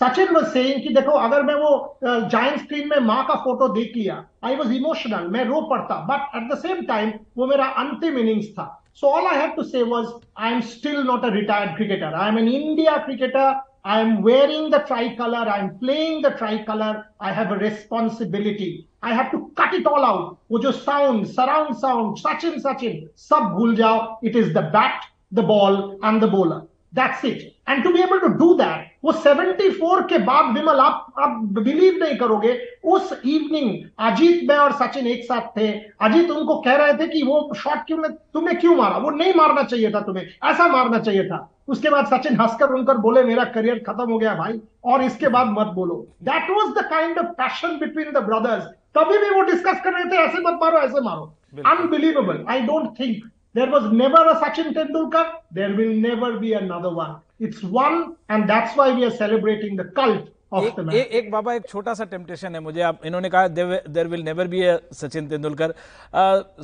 सचिन 0.00 0.34
वॉज़ 0.34 0.44
सेइंग 0.52 0.82
कि 0.82 0.94
देखो 0.94 1.12
अगर 1.28 1.42
मैं 1.42 1.54
वो 1.62 1.72
जाइंट 2.02 2.60
स्क्रीन 2.60 2.88
में 2.88 2.98
माँ 3.06 3.24
का 3.28 3.34
फ़ोटो 3.44 3.68
देख 3.74 3.96
लिया 3.96 4.24
आई 4.44 4.56
वॉज़ 4.56 4.72
इमोशनल 4.74 5.26
मैं 5.32 5.44
रो 5.44 5.60
पड़ता 5.70 6.04
but 6.10 6.36
at 6.36 6.52
the 6.52 6.58
same 6.58 6.84
time 6.86 7.12
वो 7.38 7.46
मेरा 7.46 7.66
अंतिम 7.84 8.18
इनिंग्स 8.18 8.48
था 8.58 8.70
So 8.94 9.08
all 9.08 9.26
I 9.26 9.34
had 9.34 9.56
to 9.56 9.64
say 9.64 9.82
was, 9.82 10.20
I'm 10.36 10.62
still 10.62 11.04
not 11.04 11.24
a 11.24 11.30
retired 11.30 11.76
cricketer. 11.76 12.12
I'm 12.14 12.36
an 12.36 12.48
India 12.48 13.02
cricketer. 13.04 13.56
I'm 13.84 14.22
wearing 14.22 14.70
the 14.70 14.80
tricolor. 14.80 15.48
I'm 15.48 15.78
playing 15.78 16.22
the 16.22 16.30
tricolor. 16.30 17.06
I 17.18 17.32
have 17.32 17.50
a 17.52 17.56
responsibility. 17.56 18.86
I 19.02 19.14
have 19.14 19.30
to 19.32 19.50
cut 19.56 19.74
it 19.74 19.86
all 19.86 20.04
out. 20.04 20.36
वो 20.50 20.58
जो 20.58 20.72
sound 20.72 21.26
surround 21.28 21.74
sound, 21.76 22.18
Sachin 22.18 22.60
Sachin, 22.60 23.00
सब 23.18 23.48
भूल 23.54 23.74
जाओ. 23.76 24.20
It 24.24 24.36
is 24.36 24.52
the 24.52 24.70
bat, 24.72 25.08
the 25.32 25.42
ball, 25.44 25.98
and 26.02 26.22
the 26.22 26.28
bowler. 26.28 26.62
That's 26.92 27.24
it. 27.24 27.54
And 27.66 27.82
to 27.84 27.92
be 27.92 28.02
able 28.02 28.20
to 28.20 28.28
do 28.38 28.54
that, 28.56 28.80
वो 29.04 29.12
74 29.14 30.02
के 30.08 30.18
बाद 30.24 30.52
विमल 30.54 30.80
आप 30.80 31.14
आप 31.18 31.38
बिलीव 31.58 31.98
नहीं 32.02 32.16
करोगे 32.18 32.52
उस 32.94 33.12
इवनिंग 33.24 33.70
अजीत 34.08 34.48
में 34.48 34.54
और 34.56 34.72
सचिन 34.82 35.06
एक 35.06 35.24
साथ 35.24 35.48
थे 35.56 35.68
अजीत 36.08 36.30
उनको 36.30 36.56
कह 36.62 36.76
रहे 36.76 36.92
थे 36.98 37.06
कि 37.12 37.22
वो 37.26 37.38
शॉट 37.62 37.86
क्यों 37.86 37.98
तुम्हें 38.34 38.58
क्यों 38.60 38.76
मारा 38.76 38.98
वो 38.98 39.10
नहीं 39.10 39.34
मारना 39.34 39.62
चाहिए 39.62 39.90
था 39.94 40.00
तुम्हें 40.00 40.24
ऐसा 40.50 40.66
मारना 40.72 40.98
चाहिए 40.98 41.24
था 41.28 41.48
उसके 41.68 41.90
बाद 41.90 42.06
सचिन 42.06 42.40
हंसकर 42.40 42.72
उनकर 42.74 42.96
बोले 43.06 43.22
मेरा 43.24 43.44
करियर 43.56 43.78
खत्म 43.88 44.10
हो 44.10 44.18
गया 44.18 44.34
भाई 44.34 44.60
और 44.84 45.02
इसके 45.04 45.28
बाद 45.36 45.48
मत 45.58 45.72
बोलो 45.74 45.96
that 46.30 46.50
was 46.50 46.72
the 46.78 46.86
kind 46.90 47.18
of 47.18 47.26
passion 47.40 47.78
between 47.78 48.12
the 48.12 48.24
brothers 48.26 48.64
तभी 48.94 49.18
भी 49.18 49.34
वो 49.34 49.42
डिस्कस 49.50 49.80
कर 49.84 49.92
रहे 49.92 50.04
थे 50.10 50.22
ऐसे 50.22 50.42
मत 50.48 50.58
मारो 50.62 50.78
ऐसे 50.78 51.00
मारो। 51.00 51.32
Unbelievable 51.66 52.44
I 52.48 52.60
don't 52.62 52.98
think 53.00 53.30
There 53.54 53.70
was 53.70 53.86
never 53.92 54.20
a 54.28 54.34
Sachin 54.42 54.68
Tendulkar. 54.76 55.22
There 55.56 55.72
will 55.78 55.90
never 56.02 56.28
be 56.38 56.52
another 56.54 56.92
one. 56.98 57.10
It's 57.38 57.62
one, 57.74 58.16
and 58.30 58.48
that's 58.50 58.78
why 58.78 58.86
we 58.94 59.04
are 59.04 59.16
celebrating 59.18 59.76
the 59.80 59.84
cult 59.98 60.30
एक, 60.54 60.78
एक, 60.78 61.12
एक 61.12 61.30
बाबा 61.30 61.54
एक 61.54 61.68
छोटा 61.68 61.94
सा 61.94 62.04
टेम्पटेशन 62.04 62.54
है 62.54 62.60
मुझे। 62.60 62.80
आप 62.82 63.04
इन्होंने 63.06 63.30
कहा 63.30 63.48
there 63.48 64.06
will 64.08 64.22
never 64.22 64.48
be 64.48 64.62
Sachin 64.94 65.28
Tendulkar 65.28 65.74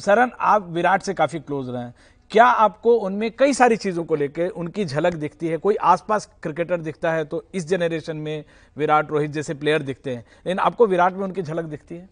Saran 0.06 0.30
आप 0.40 0.68
विराट 0.72 1.02
से 1.02 1.14
काफ़ी 1.14 1.38
क्लोज 1.40 1.70
रहे 1.70 1.82
हैं। 1.82 1.94
क्या 2.30 2.46
आपको 2.64 2.94
उनमें 3.06 3.30
कई 3.38 3.52
सारी 3.54 3.76
चीज़ों 3.76 4.04
को 4.04 4.14
लेकर 4.14 4.48
उनकी 4.48 4.84
झलक 4.84 5.14
दिखती 5.14 5.48
है? 5.48 5.56
कोई 5.56 5.76
आसपास 5.92 6.28
क्रिकेटर 6.42 6.80
दिखता 6.80 7.12
है 7.12 7.24
तो 7.24 7.44
इस 7.54 7.68
जनरेशन 7.68 8.16
में 8.16 8.44
विराट 8.76 9.10
रोहित 9.10 9.30
जैसे 9.30 9.54
प्लेयर 9.54 9.82
दिखते 9.82 10.14
हैं। 10.14 10.24
लेकिन 10.46 10.58
आपको 10.58 10.86
विराट 10.86 11.12
में 11.12 11.24
उनकी 11.24 11.42
झलक 11.42 11.64
दिखती 11.64 11.94
है? 11.94 12.08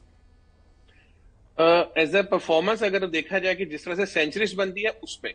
एज 1.58 2.14
ए 2.16 2.22
परफॉर्मेंस 2.22 2.82
अगर 2.82 3.06
देखा 3.08 3.38
जाए 3.38 3.54
कि 3.54 3.64
जिस 3.66 3.84
तरह 3.84 3.94
से 3.94 4.06
सेंचुरीज 4.06 4.54
बनती 4.54 4.82
है 4.82 4.90
उसमें 5.02 5.32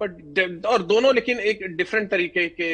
बट 0.00 0.66
और 0.66 0.82
दोनों 0.84 1.14
लेकिन 1.14 1.38
एक 1.42 1.62
डिफरेंट 1.76 2.10
तरीके 2.10 2.46
के 2.50 2.68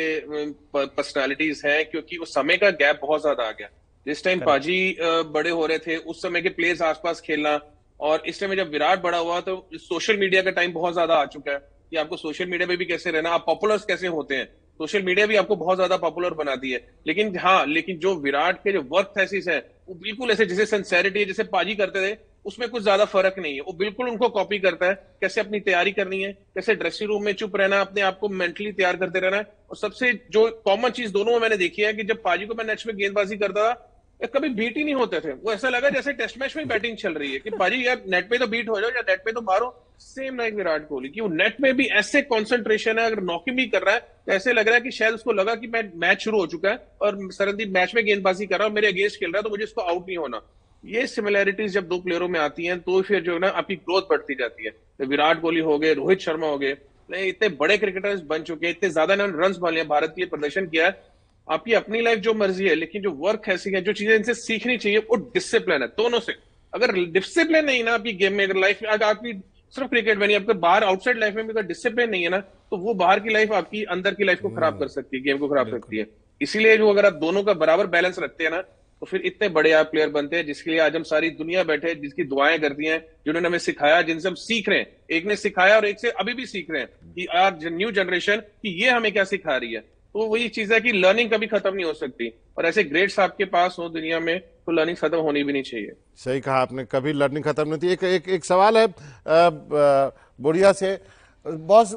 पर्सनालिटीज 0.75 1.63
हैं 1.67 1.85
क्योंकि 1.91 2.17
उस 2.17 2.35
समय 2.35 2.57
का 2.57 2.71
गैप 2.73 2.99
बहुत 3.03 3.21
ज़्यादा 3.21 3.45
आ 3.45 3.51
गया। 3.51 3.69
जिस 4.07 4.25
टाइम 4.25 4.41
पाजी 4.41 4.97
बड़े 5.03 5.51
हो 5.51 5.67
रहे 5.67 5.79
थे 5.79 5.97
उस 5.97 6.23
समय 6.23 6.43
के 6.43 6.49
प्लेयर्स 6.51 6.83
आसपास 6.83 7.21
खेलना 7.21 7.61
और 8.01 8.23
इस 8.27 8.41
टाइम 8.41 8.55
जब 8.55 8.71
विराट 8.71 9.03
बड़ा 9.03 9.19
हुआ 9.19 9.41
तो 9.41 9.55
सोशल 9.75 10.17
मीडिया 10.19 10.43
का 10.43 10.51
टाइम 10.51 10.73
बहुत 10.73 10.93
ज़्यादा 10.93 11.15
आ 11.15 11.27
चुका 11.27 11.53
है। 11.53 11.59
कि 11.59 11.97
आपको 11.97 12.17
सोशल 12.17 12.47
मीडिया 12.47 12.69
पे 12.69 12.77
भी 12.77 12.85
कैसे 12.85 13.11
रहना 13.11 13.31
आप 13.31 13.45
पॉपुलर 13.47 13.77
कैसे 13.89 14.07
होते 14.09 14.35
हैं? 14.35 14.47
सोशल 14.81 15.03
मीडिया 15.03 15.27
भी 15.27 15.37
आपको 15.37 15.57
बहुत 15.57 15.77
ज़्यादा 15.77 15.97
पॉपुलर 15.99 16.35
बनाती 16.35 16.71
है। 16.71 16.81
लेकिन 17.07 17.37
हाँ 17.39 17.65
लेकिन 17.67 17.99
जो 17.99 18.15
विराट 18.21 18.59
के 18.59 18.73
जो 18.73 18.83
वर्क 18.91 19.13
थेसिस 19.19 19.49
है 19.49 19.59
वो 19.89 19.95
बिल्कुल 19.97 20.31
ऐसे 20.31 20.47
जैसे 20.47 20.67
सेंसेरिटी 20.67 21.21
है 21.21 21.25
जैसे 21.27 21.45
पाजी 21.47 21.75
करते 21.75 22.07
थे 22.07 22.15
उसमें 22.45 22.69
कुछ 22.69 22.83
ज़्यादा 22.83 23.05
फ़र्क 23.07 23.35
नहीं 23.39 23.55
है। 23.55 23.61
वो 23.61 23.73
बिल्कुल 23.75 24.09
उनको 24.09 24.29
कॉपी 24.31 24.59
करता 24.59 24.87
है, 24.87 24.95
कैसे 25.21 25.41
अपनी 25.41 25.61
तैयारी 25.61 25.93
करनी 25.93 26.23
है, 26.23 26.33
कैसे 26.33 26.75
ड्रेसिंग 26.75 27.11
रूम 27.11 27.25
में 27.25 27.33
चुप 27.35 27.57
रहना, 27.57 27.81
अपने 27.81 28.01
आप 28.03 28.19
को 28.19 28.29
मेंटली 28.31 28.73
तैयार 28.73 28.97
करते 28.97 29.21
रहना 29.21 29.37
है। 29.37 29.47
और 29.71 29.77
सबसे 29.77 30.13
जो 30.33 30.49
कॉमन 30.65 30.91
चीज़ 30.93 31.13
दोनों 31.13 31.33
में 31.33 31.41
मैंने 31.41 31.57
देखी 31.59 31.83
है 31.83 31.93
कि 31.93 32.05
जब 32.05 32.23
पाजी 32.23 32.47
को 32.47 32.55
मैं 32.55 32.65
नेट 32.65 32.87
में 32.87 32.97
गेंदबाजी 32.97 33.37
करता 33.37 33.71
था 33.71 34.29
कभी 34.33 34.49
बीट 34.51 34.77
ही 34.77 34.83
नहीं 34.85 34.95
होते 34.95 35.21
थे। 35.21 35.33
वो 35.35 35.53
ऐसा 35.53 35.69
लगा 35.69 35.89
जैसे 35.91 36.13
टेस्ट 36.13 36.39
मैच 36.39 36.57
में 36.57 36.67
बैटिंग 36.69 36.97
चल 36.97 37.15
रही 37.15 37.33
है 37.33 37.39
कि 37.39 37.51
पाजी 37.53 37.87
यार 37.87 38.03
नेट 38.09 38.29
पे 38.31 38.39
तो 38.39 38.47
बीट 38.47 38.69
हो 38.69 38.81
जाओ 38.81 38.91
या 38.91 39.01
नेट 39.09 39.25
पे 39.25 39.33
तो 39.33 39.41
मारो। 39.43 39.71
सेम 40.01 40.39
लाइक 40.39 40.55
विराट 40.55 40.87
कोहली 40.89 41.09
की 41.09 41.21
वो 41.21 41.29
नेट 41.31 41.57
में 41.61 41.73
भी 41.77 41.87
ऐसे 41.95 42.23
कॉन्सेंट्रेशन 42.25 42.99
है, 42.99 43.07
अगर 43.07 43.23
नॉकिंग 43.23 43.57
भी 43.57 43.67
कर 43.67 43.83
रहा 43.83 43.95
है 43.95 44.01
तो 44.01 44.33
ऐसे 44.33 44.53
लग 44.53 44.67
रहा 44.67 44.75
है 44.75 44.81
कि 44.81 44.91
शायद 44.91 45.15
उसको 45.15 45.33
लगा 45.33 45.55
कि 45.55 45.67
मैं 45.67 45.83
मैच 45.97 46.23
शुरू 46.25 46.39
हो 46.39 46.47
चुका 46.47 46.71
है 46.71 46.79
और 47.03 47.19
सरनदीप 47.33 47.73
मैच 47.75 47.95
में 47.95 48.05
गेंदबाजी 48.05 48.47
कर 48.47 48.59
रहा 48.59 48.69
है 48.69 48.75
मेरे 48.75 48.89
अगेंस्ट 48.89 49.19
खेल 49.21 49.31
रहा 49.31 49.39
है 49.39 49.43
तो 49.43 49.51
मुझे 49.51 49.65
इसको 49.65 49.81
आउट 49.83 50.07
नहीं 50.07 50.17
होना। 50.17 50.41
ये 50.85 51.07
सिमिलैरिटीज 51.07 51.73
जब 51.73 51.88
दो 51.88 51.99
प्लेयरों 52.01 52.29
में 52.29 52.38
आती 52.40 52.66
हैं 52.66 52.79
तो 52.81 53.01
फिर 53.03 53.23
जो 53.23 53.33
है 53.33 53.38
ना 53.38 53.49
आपकी 53.51 53.75
ग्रोथ 53.79 54.03
बढ़ती 54.03 54.35
जाती 54.35 54.64
है। 54.64 54.71
तो 54.71 55.07
विराट 55.07 55.40
कोहली 55.40 55.61
हो 55.62 55.79
गए 55.79 55.92
रोहित 55.95 56.21
शर्मा 56.21 56.47
हो 56.47 56.59
गए 56.59 56.77
इतने 57.09 57.49
बड़े 57.57 57.77
क्रिकेटर्स 57.79 58.21
बन 58.27 58.42
चुके 58.42 58.66
हैं 58.66 58.75
इतने 58.75 58.88
ज़्यादा 58.90 59.14
इन्होंने 59.14 59.33
रन 59.38 59.73
लिया 59.73 59.85
भारत 59.87 60.12
के 60.16 60.21
लिए 60.21 60.29
प्रदर्शन 60.31 60.66
किया 60.66 60.87
है। 60.87 61.01
आपकी 61.49 61.73
अपनी 61.75 62.01
लाइफ 62.03 62.18
जो 62.21 62.35
मर्ज़ी 62.35 62.68
है 62.68 62.75
लेकिन 62.75 63.03
जो 63.03 63.11
वर्क 63.21 63.49
ऐसी 63.51 63.71
है 63.71 63.81
जो 63.83 63.92
चीज़ें 63.92 64.14
इनसे 64.14 64.35
सीखनी 64.37 64.77
चाहिए 64.79 64.99
वो 65.01 65.16
डिसिप्लिन 65.35 65.83
है 65.83 65.88
दोनों 65.95 66.21
से। 66.21 66.35
अगर 66.73 66.92
डिसिप्लिन 67.12 67.64
नहीं 67.64 67.85
ना 67.85 67.95
आपकी 67.95 68.12
गेम 68.14 68.35
में 68.35 68.45
अगर 68.45 68.57
लाइफ 68.57 68.83
में 68.83 68.88
अगर 68.90 69.05
आपकी 69.07 69.33
सिर्फ़ 69.75 69.88
क्रिकेट 69.90 70.18
में 70.18 70.27
नहीं 70.27 70.37
आपके 70.37 70.53
बाहर 70.61 70.85
आउटसाइड 70.85 71.18
लाइफ 71.18 71.35
में 71.35 71.47
भी 71.47 71.53
अगर 71.53 71.66
डिसिप्लिन 71.66 72.11
नहीं 72.11 72.23
है 72.23 72.29
ना 72.31 72.38
तो 72.38 72.77
वो 72.79 72.95
बाहर 72.97 73.21
की 73.21 73.33
लाइफ 73.35 73.53
आपकी 73.55 73.83
अंदर 73.92 74.14
की 74.14 74.25
लाइफ 74.25 74.40
को 74.42 74.49
खराब 74.51 74.79
कर 74.79 74.88
सकती 74.90 75.16
है 75.16 75.23
गेम 75.23 75.38
को 75.38 75.49
खराब 75.49 75.71
करती 75.71 75.99
है। 75.99 76.07
इसीलिए 76.40 76.77
जो 76.79 76.88
अगर 76.88 77.07
आप 77.07 77.12
दोनों 77.21 77.42
का 77.42 77.55
बराबर 77.57 77.87
बैलेंस 77.88 78.18
रखते 78.18 78.45
हैं 78.45 78.51
ना 78.51 78.62
तो 79.03 79.07
फिर 79.07 79.23
इतने 79.27 79.49
बड़े 79.49 79.71
आप 79.73 79.87
प्लेयर 79.91 80.09
बनते 80.09 80.37
हैं, 80.37 80.45
जिसके 80.47 80.71
लिए 80.71 80.79
आज 80.81 80.97
हम 80.97 81.03
सारी 81.03 81.29
दुनिया 81.31 81.62
बैठे 81.65 81.95
जिसकी 81.95 82.25
दुआएँ 82.25 82.59
करती 82.59 82.87
हैं, 82.87 82.99
जिन्होंने 83.27 83.49
हमें 83.49 83.59
सिखाया, 83.59 84.03
जिनसे 84.03 84.29
हम 84.29 84.35
सीख 84.35 84.69
रहे 84.69 84.79
हैं। 84.79 84.87
एक 85.11 85.27
ने 85.27 85.37
सिखाया 85.37 85.77
और 85.77 85.87
एक 85.87 85.99
से 86.01 86.11
अभी 86.12 86.35
भी 86.35 86.47
सीख 86.47 86.67
रहे 86.71 86.83
हैं 86.83 87.15
कि 87.15 87.27
आज 87.37 87.65
न्यू 87.73 87.91
जनरेशन 87.93 88.37
कि 88.37 88.69
ये 88.83 88.91
हमें 88.91 89.11
क्या 89.12 89.25
सिखा 89.25 89.57
रही 89.57 89.73
है। 89.73 89.81
तो 89.81 90.27
वही 90.27 90.49
चीज़ 90.51 90.75
है 90.75 90.81
कि 90.81 90.93
लर्निंग 90.93 91.31
कभी 91.31 91.47
खत्म 91.47 91.75
नहीं 91.75 91.85
हो 91.85 91.93
सकती। 91.95 92.29
और 92.59 92.67
ऐसे 92.67 92.85
ग्रेड्स 92.85 93.19
आपके 93.21 93.45
पास 93.47 93.77
हो 93.79 93.88
दुनिया 93.88 94.21
में 94.21 94.38
तो 94.38 94.73
लर्निंग 94.73 94.97
खत्म 94.97 95.19
होनी 95.19 95.43
भी 95.45 95.53
नहीं 95.53 95.62
चाहिए। 95.62 95.93
सही 96.17 96.41
कहा 96.41 96.59
आपने, 96.59 96.85
कभी 96.85 97.12
लर्निंग 97.12 97.45
खत्म 97.45 97.62
नहीं 97.62 97.73
होती। 97.73 97.88
एक 97.88 98.05
एक 98.05 98.29
एक 98.29 98.45
सवाल 98.45 98.79
है 98.79 98.87
बोरिया 99.27 100.73
से, 100.75 100.99
बॉस 101.47 101.97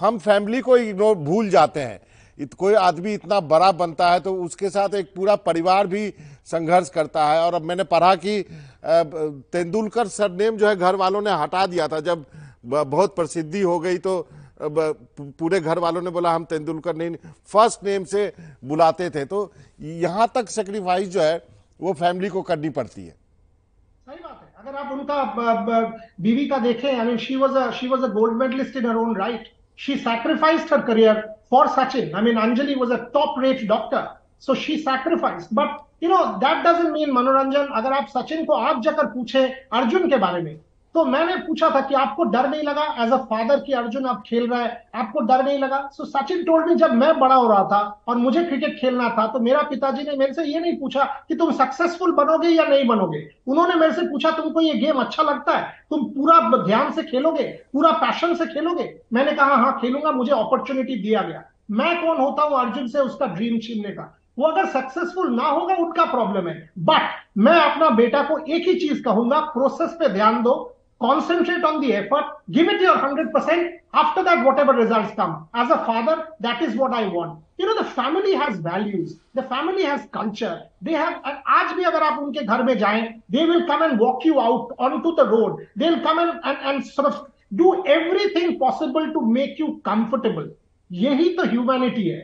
हम 0.00 0.18
फैमिली 0.20 0.60
को 0.60 0.76
इग्नोर 0.78 1.14
भूल 1.18 1.48
जाते 1.50 1.80
हैं। 1.80 2.00
इत, 2.38 2.54
कोई 2.54 2.74
आदमी 2.76 3.12
इतना 3.14 3.40
बड़ा 3.42 3.70
बनता 3.74 4.10
है 4.12 4.20
तो 4.20 4.34
उसके 4.36 4.70
साथ 4.70 4.94
एक 4.94 5.12
पूरा 5.16 5.36
परिवार 5.38 5.86
भी 5.86 6.12
संघर्ष 6.46 6.88
करता 6.90 7.26
है। 7.26 7.40
और 7.40 7.54
अब 7.54 7.62
मैंने 7.62 7.84
पढ़ा 7.86 8.14
कि 8.16 8.40
तेंदुलकर 8.84 10.08
सरनेम 10.10 10.56
जो 10.56 10.68
है 10.68 10.76
घर 10.76 10.96
वालों 10.96 11.22
ने 11.22 11.30
हटा 11.32 11.66
दिया 11.66 11.88
था। 11.88 12.00
जब 12.02 12.24
बहुत 12.66 13.14
प्रसिद्धि 13.16 13.60
हो 13.62 13.78
गई 13.80 13.98
तो 13.98 14.26
पूरे 14.60 15.60
घर 15.60 15.78
वालों 15.78 16.02
ने 16.02 16.10
बोला 16.10 16.30
हम 16.32 16.44
तेंदुलकर 16.46 16.96
नहीं 16.96 17.16
फ़र्स्ट 17.46 17.84
नेम 17.84 18.04
से 18.06 18.32
बुलाते 18.64 19.10
थे। 19.10 19.24
तो 19.24 19.50
यहाँ 19.80 20.30
तक 20.34 20.48
सेक्रीफाइस 20.50 21.08
जो 21.08 21.20
है 21.22 21.42
वो 21.80 21.92
फैमिली 21.94 22.28
को 22.28 22.42
करनी 22.42 22.68
पड़ती 22.70 23.04
है। 23.04 23.10
सही 23.10 24.18
बात 24.18 24.40
है। 24.42 24.62
अगर 24.62 24.78
आप 24.78 24.92
उनका 24.92 25.80
बीवी 26.20 26.46
का 26.46 26.58
देखें 26.58 26.88
I 26.90 27.04
mean 27.06 27.16
she 27.18 27.36
was 27.36 27.72
she 27.74 27.88
was 27.88 28.02
a 28.02 28.08
gold 28.12 28.36
medallist 28.38 28.76
in 28.76 28.86
her 28.86 28.96
own 28.96 29.16
right 29.16 29.48
she 29.79 29.95
sacrificed 29.97 30.73
her 30.73 30.81
career 30.81 31.21
for 31.51 31.67
Sachin 31.67 32.15
I 32.15 32.21
mean 32.21 32.37
Anjali 32.39 32.75
was 32.75 32.91
a 32.91 33.03
top 33.13 33.39
rate 33.39 33.67
doctor 33.67 34.07
so 34.39 34.55
she 34.55 34.77
sacrificed 34.77 35.53
but 35.53 35.77
you 36.03 36.09
know 36.09 36.23
that 36.39 36.65
doesn't 36.65 36.89
mean 36.89 37.11
मनोरंजन 37.11 37.67
अगर 37.75 37.93
आप 37.93 38.07
सचिन 38.07 38.45
को 38.45 38.53
आप 38.63 38.81
जाकर 38.83 39.05
पूछे 39.13 39.45
अर्जुन 39.73 40.09
के 40.09 40.17
बारे 40.17 40.41
में 40.41 40.55
तो 40.94 41.04
मैंने 41.04 41.36
पूछा 41.36 41.68
था 41.70 41.80
कि 41.80 41.94
आपको 41.94 42.24
डर 42.24 42.48
नहीं 42.48 42.62
लगा? 42.62 42.82
एज 42.98 43.12
अ 43.12 43.16
फादर 43.20 43.60
कि 43.60 43.72
अर्जुन, 43.72 44.04
आप 44.06 44.22
खेल 44.26 44.46
रहे 44.50 44.62
हैं, 44.62 44.76
आपको 44.94 45.20
डर 45.20 45.44
नहीं 45.44 45.58
लगा? 45.58 45.78
सो 45.92 46.04
सचिन 46.04 46.42
टोल्ड 46.44 46.66
मी 46.66 46.74
जब 46.74 46.92
मैं 46.94 47.18
बड़ा 47.20 47.34
हो 47.34 47.48
रहा 47.48 47.64
था 47.64 48.02
और 48.08 48.16
मुझे 48.16 48.44
क्रिकेट 48.44 48.78
खेलना 48.80 49.08
था 49.08 49.26
तो 49.26 49.40
मेरा 49.40 49.62
पिताजी 49.62 50.02
ने 50.02 50.16
मेरे 50.16 50.32
से 50.32 50.44
ये 50.44 50.60
नहीं 50.60 50.76
पूछा 50.80 51.04
कि 51.28 51.34
तुम 51.34 51.52
सक्सेसफुल 51.52 52.12
बनोगे 52.12 52.48
या 52.48 52.64
नहीं 52.64 52.86
बनोगे? 52.86 53.26
उन्होंने 53.46 53.74
मेरे 53.74 53.92
से 53.92 54.02
पूछा, 54.02 54.30
तुमको 54.30 54.60
ये 54.60 54.74
गेम 54.76 55.00
अच्छा 55.00 55.22
लगता 55.22 55.56
है? 55.56 55.72
तुम 55.90 56.04
पूरा 56.10 56.38
ध्यान 56.56 56.90
से 56.92 57.02
खेलोगे? 57.02 57.44
पूरा 57.72 57.90
पैशन 57.94 58.34
से 58.34 58.46
खेलोगे? 58.46 58.92
मैंने 59.12 59.32
कहा 59.32 59.54
हाँ 59.54 59.78
खेलूँगा, 59.80 60.10
मुझे 60.12 60.32
अपॉर्चुनिटी 60.32 60.96
दिया 60.96 61.22
गया। 61.22 61.42
मैं 61.70 61.96
कौन 62.02 62.16
होता 62.16 62.42
हूँ 62.42 62.58
अर्जुन 62.58 62.86
से 62.88 62.98
उसका 63.00 63.26
ड्रीम 63.26 63.58
छीनने 63.58 63.90
का? 63.90 64.14
वो 64.38 64.46
अगर 64.46 64.66
सक्सेसफुल 64.68 65.34
ना 65.34 65.44
होगा, 65.44 65.74
उनका 65.76 66.04
प्रॉब्लम 66.04 66.48
है। 66.48 66.54
बट 66.80 67.10
मैं 67.38 67.58
अपना 67.60 67.90
बेटा 67.92 68.22
को 68.22 68.38
एक 68.38 68.68
ही 68.68 68.74
चीज़ 68.78 69.02
कहूँगा 69.02 69.40
प्रोसेस 69.50 69.90
पे 69.90 70.08
ध्यान 70.08 70.42
दो 70.42 70.54
concentrate 71.01 71.63
on 71.63 71.81
the 71.81 71.93
effort, 71.93 72.25
give 72.51 72.67
it 72.67 72.81
your 72.81 72.95
100%. 72.95 73.79
After 73.93 74.23
that, 74.23 74.45
whatever 74.45 74.73
results 74.73 75.13
come. 75.15 75.47
As 75.53 75.71
a 75.71 75.77
father, 75.85 76.27
that 76.41 76.61
is 76.61 76.75
what 76.75 76.93
I 76.93 77.07
want. 77.07 77.41
You 77.57 77.65
know, 77.65 77.77
the 77.81 77.89
family 77.89 78.35
has 78.35 78.57
values. 78.57 79.17
The 79.33 79.43
family 79.43 79.83
has 79.83 80.07
culture. 80.11 80.63
They 80.81 80.93
have, 80.93 81.21
आज 81.47 81.73
भी 81.75 81.83
अगर 81.83 82.03
आप 82.03 82.19
उनके 82.23 82.43
घर 82.45 82.63
में 82.63 82.77
जाएं, 82.77 83.21
they 83.29 83.45
will 83.45 83.65
come 83.67 83.81
and 83.81 83.99
walk 83.99 84.25
you 84.25 84.39
out 84.39 84.71
onto 84.77 85.15
the 85.15 85.25
road. 85.25 85.67
They'll 85.75 86.01
come 86.01 86.19
and, 86.19 86.39
and, 86.43 86.57
and 86.63 86.85
sort 86.85 87.07
of 87.07 87.31
do 87.55 87.85
everything 87.87 88.59
possible 88.59 89.11
to 89.13 89.25
make 89.37 89.59
you 89.59 89.81
comfortable. 89.85 90.49
यही 90.91 91.29
तो 91.35 91.43
ह्यूमैनिटी 91.49 92.07
है 92.07 92.19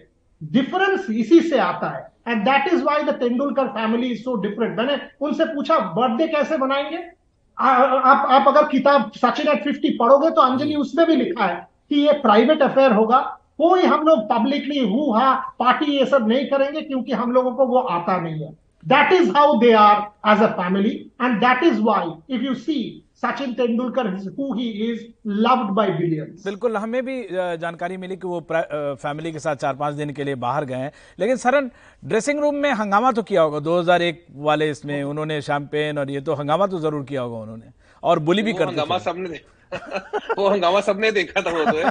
डिफरेंस 0.54 1.10
इसी 1.10 1.40
से 1.50 1.58
आता 1.60 1.90
है 1.90 2.34
and 2.34 2.44
that 2.46 2.74
is 2.74 2.82
why 2.84 3.04
the 3.04 3.14
Tendulkar 3.20 3.68
family 3.74 4.08
is 4.12 4.24
so 4.24 4.36
different 4.46 4.78
मैंने 4.78 5.00
उनसे 5.26 5.46
पूछा 5.56 5.78
बर्थडे 5.98 6.28
कैसे 6.28 6.58
बनाएंगे 6.58 6.98
आप 7.61 8.27
आप 8.31 8.49
अगर 8.49 8.67
किताब 8.69 9.11
सचिन 9.17 9.49
एट 9.49 9.63
फिफ्टी 9.65 9.89
पढ़ोगे 9.97 10.31
तो 10.31 10.41
अंजलि 10.43 10.75
उसमें 10.75 11.07
भी 11.07 11.17
लिखा 11.17 11.47
है 11.47 11.57
कि 11.91 11.97
ये 11.97 12.13
प्राइवेट 12.21 12.63
अफेयर 12.63 12.93
होगा। 12.93 13.19
कोई 13.59 13.83
हम 13.83 14.07
लोग 14.07 14.29
पब्लिकली 14.29 14.79
हु 14.87 15.11
हा 15.13 15.33
पार्टी 15.59 15.93
ये 15.93 16.07
सब 16.07 16.29
नहीं 16.29 16.47
करेंगे 16.49 16.81
क्योंकि 16.81 17.13
हम 17.13 17.33
लोगों 17.33 17.53
को 17.53 17.67
वो 17.67 17.79
आता 17.79 18.21
नहीं 18.21 18.43
है। 18.43 18.53
That 18.85 19.13
is 19.13 19.31
how 19.37 19.59
they 19.61 19.73
are 19.75 19.97
as 20.33 20.43
a 20.43 20.47
family 20.57 20.91
and 21.23 21.39
that 21.41 21.63
is 21.65 21.81
why 21.83 22.35
if 22.35 22.43
you 22.43 22.55
see 22.57 22.81
Sachin 23.17 23.53
Tendulkar 23.55 24.07
who 24.39 24.53
he 24.55 24.69
is 24.83 25.01
loved 25.27 25.71
by 25.77 25.91
billions 25.91 26.45
बिल्कुल 26.45 26.77
हमें 26.77 27.05
भी 27.07 27.23
जानकारी 27.33 27.97
मिली 27.97 28.17
कि 28.17 28.27
वो 28.27 28.41
फैमिली 28.51 29.33
के 29.33 29.39
साथ 29.39 29.57
चार 29.57 29.75
पाँच 29.77 29.95
दिन 29.95 30.13
के 30.13 30.25
लिए 30.25 30.35
बाहर 30.37 30.65
गए 30.65 30.77
हैं। 30.77 30.93
लेकिन 31.19 31.37
सरन 31.37 31.71
ड्रेसिंग 32.05 32.41
रूम 32.41 32.55
में 32.57 32.71
हंगामा 32.73 33.13
तो 33.13 33.23
किया 33.23 33.43
होगा? 33.43 33.59
2001 33.61 34.25
वाले 34.39 34.71
इसमें 34.71 35.03
उन्होंने 35.05 35.41
शैंपेन 35.43 35.99
और 35.99 36.11
ये 36.11 36.21
तो 36.21 36.35
हंगामा 36.35 36.67
तो 36.67 36.81
ज़रूर 36.81 37.05
किया 37.05 37.23
होगा 37.23 37.39
उन्होंने। 37.39 37.73
और 38.03 38.19
बुली 38.21 38.43
भी 38.43 38.53
करते 38.53 38.71
हंगामा 38.71 38.99
सबने 39.01 39.41
वो 39.73 40.49
हंगामा 40.49 40.81
सबने 40.81 41.11
देखा 41.13 41.41
था 41.41 41.51
वो 41.51 41.65
तो 41.65 41.79
है। 41.79 41.85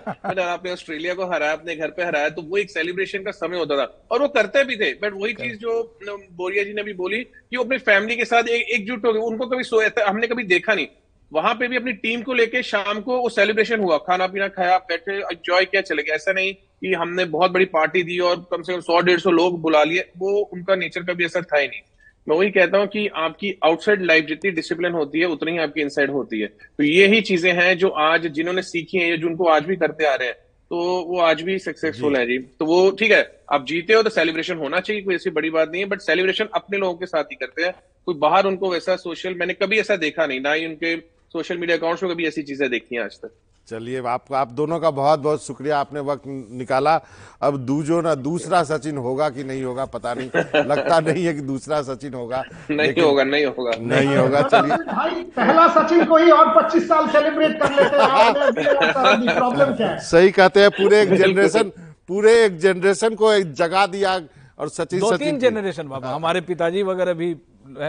आपने 0.44 0.72
ऑस्ट्रेलिया 0.72 1.13
को 1.13 1.26
हराया 1.26 1.54
अपने 1.54 1.76
घर 1.76 1.89
पे 1.89 2.04
हराया 2.04 2.30
तो 2.30 2.42
वो 2.42 2.58
एक 2.58 2.70
सेलिब्रेशन 2.70 3.24
का 3.24 3.32
समय 3.34 3.58
होता 3.58 3.78
था। 3.78 3.86
और 4.12 4.22
वो 4.22 4.28
करते 4.30 4.63
भी 4.63 4.76
थे 4.76 4.94
बट 4.96 5.13
वही 5.13 5.34
चीज़ 5.34 5.58
जो 5.58 5.82
बोरिया 6.02 6.63
जी 6.63 6.74
ने 6.74 6.84
भी 6.84 6.94
बोली 6.94 7.24
कि 7.24 7.58
वो 7.58 7.63
अपनी 7.63 7.78
फैमिली 7.80 8.15
के 8.15 8.26
साथ 8.26 8.50
एकजुट 8.50 9.06
हो 9.06 9.13
गए 9.13 9.20
उनको 9.22 9.46
कभी 9.48 9.63
सोया 9.65 10.08
हमने 10.08 10.28
कभी 10.28 10.44
देखा 10.46 10.74
नहीं। 10.74 10.88
वहाँ 11.32 11.54
पे 11.56 11.68
भी 11.68 11.78
अपनी 11.78 11.92
टीम 11.96 12.22
को 12.22 12.34
लेके 12.34 12.62
शाम 12.63 13.00
को 13.02 13.18
वो 13.18 13.30
सेलिब्रेशन 13.30 13.80
हुआ। 13.80 13.98
खाना 14.00 14.28
पीना 14.28 14.48
खाया 14.50 14.78
बैठे 14.80 15.18
एंजॉय 15.18 15.65
किया 15.65 15.82
चले 15.82 16.04
गए। 16.04 16.13
ऐसा 16.13 16.34
नहीं 16.34 16.54
कि 16.54 16.94
हमने 16.94 17.26
बहुत 17.28 17.52
बड़ी 17.52 17.65
पार्टी 17.68 18.04
दी 18.04 18.18
और 18.20 18.36
कम 18.52 18.62
से 18.62 18.74
कम 18.74 18.80
सौ 18.82 19.00
डेढ़ 19.02 19.20
सौ 19.20 19.32
लोग 19.32 19.62
बुला 19.62 19.84
लिए 19.84 20.10
वो 20.18 20.32
उनका 20.54 20.76
नेचर 20.76 21.04
का 21.04 21.13
भी 21.13 21.26
असर 21.26 21.44
था 21.44 21.58
ही 21.58 21.68
नहीं। 21.68 21.82
मैं 22.27 22.38
वही 22.38 22.49
कहता 22.51 22.77
हूँ 22.77 22.88
कि 22.88 23.08
आपकी 23.17 23.53
आउटसाइड 23.65 24.01
लाइफ 24.01 24.25
जितनी 24.25 24.51
डिसिप्लिन 24.51 24.93
होती 24.93 25.19
है 25.19 25.25
उतनी 25.27 25.51
ही 25.51 25.58
आपकी 25.60 25.82
इनसाइड 25.82 26.12
होती 26.12 26.39
है। 26.39 26.47
तो 26.47 26.84
ये 26.84 27.08
ही 27.08 27.21
चीज़ें 27.21 27.51
हैं 27.53 27.77
जो 27.77 27.89
आज 28.03 28.27
जिन्होंने 28.29 28.62
सीखी 28.63 28.97
हैं 28.97 29.19
जिनको 29.21 29.47
आज 29.49 29.65
भी 29.65 29.75
करते 29.75 30.05
आ 30.05 30.13
रहे 30.15 30.27
हैं 30.27 30.36
तो 30.71 30.77
वो 31.03 31.19
आज 31.21 31.41
भी 31.41 31.58
सक्सेसफुल 31.60 32.15
है 32.15 32.25
जी। 32.25 32.38
तो 32.60 32.65
वो 32.65 32.89
ठीक 32.91 33.12
है 33.12 33.21
आप 33.51 33.65
जीते 33.65 33.93
हो 33.93 34.03
तो 34.03 34.10
सेलिब्रेशन 34.12 34.58
होना 34.58 34.79
चाहिए 34.79 35.01
कोई 35.01 35.15
ऐसी 35.15 35.29
बड़ी 35.29 35.49
बात 35.49 35.71
नहीं 35.71 35.82
है 35.82 35.88
बट 35.89 36.01
सेलिब्रेशन 36.01 36.49
अपने 36.53 36.77
लोगों 36.77 36.93
के 36.95 37.05
साथ 37.05 37.23
ही 37.23 37.36
करते 37.36 37.63
हैं। 37.63 37.73
कोई 38.08 38.15
बाहर 38.17 38.45
उनको 38.45 38.69
वैसा 38.71 38.95
सोशल 38.97 39.36
मैंने 39.36 39.53
कभी 39.55 39.79
ऐसा 39.79 39.95
देखा 39.97 40.25
नहीं 40.25 40.41
ना 40.41 40.53
ही 40.53 40.65
उनके 40.65 40.95
सोशल 41.34 41.58
मीडिया 41.58 41.77
अकाउंट्स 41.77 42.03
में 42.03 42.12
कभी 42.12 42.27
ऐसी 42.27 42.43
चीज़ें 42.43 42.69
देखी 42.69 42.95
हैं 42.95 43.03
आज 43.03 43.19
तक। 43.19 43.32
चलिए 43.67 44.02
आपको 44.08 44.36
आप 44.36 44.52
दोनों 44.52 44.80
का 44.80 44.89
बहुत 44.91 45.19
बहुत 45.19 45.45
शुक्रिया 45.45 45.80
आपने 45.80 46.00
वक्त 46.02 46.24
निकाला। 46.28 46.95
अब 47.41 47.58
दूजो 47.65 48.00
ना 48.02 48.13
दूसरा 48.17 48.63
सचिन 48.63 48.98
होगा 48.98 49.30
कि 49.30 49.43
नहीं 49.43 49.63
होगा 49.63 49.86
पता 49.86 50.13
नहीं। 50.13 50.30
लगता 50.65 51.00
नहीं 51.00 51.26
है 51.26 51.34
कि 51.34 51.41
दूसरा 51.41 51.82
सचिन 51.84 52.13
होगा 52.13 52.43
नहीं 52.72 53.02
होगा 53.02 53.24
नहीं 53.24 53.45
होगा। 53.45 53.72
नहीं 53.82 54.15
होगा 54.17 54.41
चलिए। 54.43 54.78
भाई 54.86 55.24
पहला 55.38 55.67
सचिन 55.76 56.06
को 56.06 56.17
ही 56.17 56.32
और 56.32 56.54
25 56.56 56.88
साल 56.89 57.08
सेलिब्रेट 57.10 57.62
कर 57.62 57.72
लेते 57.74 57.98
हैं। 57.98 59.36
प्रॉब्लम 59.36 59.76
क्या 59.76 59.88
है? 59.88 60.00
सही 60.02 60.32
कहते 60.32 60.62
हैं 60.62 60.69
पूरे 60.72 61.02
एक 61.02 61.13
जनरेशन 61.15 61.72
पूरे 62.10 62.34
एक 62.45 62.58
जनरेशन 62.60 63.15
को 63.15 63.32
एक 63.34 63.54
जगा 63.54 63.86
दिया 63.88 64.19
और 64.60 64.69
सचिन 64.69 65.00
दो 65.00 65.15
तीन 65.17 65.39
जनरेशन 65.39 65.88
बाबा 65.88 66.10
हमारे 66.10 66.41
पिताजी 66.43 66.84
वगैरह 66.84 67.13
भी 67.13 67.34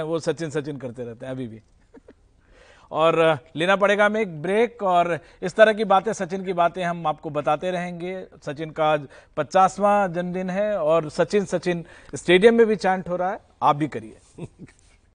वो 0.05 0.19
सचिन 0.21 0.51
सचिन 0.51 0.77
करते 0.77 1.05
रहते 1.05 1.27
हैं 1.27 1.33
अभी 1.33 1.47
भी। 1.47 1.61
और 2.93 3.39
लेना 3.57 3.77
पड़ेगा 3.77 4.07
हमें 4.07 4.21
एक 4.21 4.41
ब्रेक 4.43 4.83
और 4.83 5.19
इस 5.43 5.55
तरह 5.55 5.73
की 5.73 5.85
बातें, 5.85 6.13
सचिन 6.13 6.45
की 6.45 6.53
बातें 6.53 6.83
हम 6.85 7.07
आपको 7.07 7.31
बताते 7.31 7.71
रहेंगे। 7.71 8.25
सचिन 8.47 8.71
का 8.71 8.85
आज 8.85 9.07
पचासवां 9.37 10.13
जन्मदिन 10.13 10.51
है 10.51 10.77
और 10.79 11.09
सचिन 11.11 11.45
सचिन 11.45 11.85
स्टेडियम 12.15 12.55
में 12.55 12.67
भी 12.67 12.77
चैंट 12.77 13.09
हो 13.09 13.17
रहा 13.17 13.31
है, 13.31 13.41
आप 13.63 13.77
भी 13.77 13.89
करिए। 13.89 14.47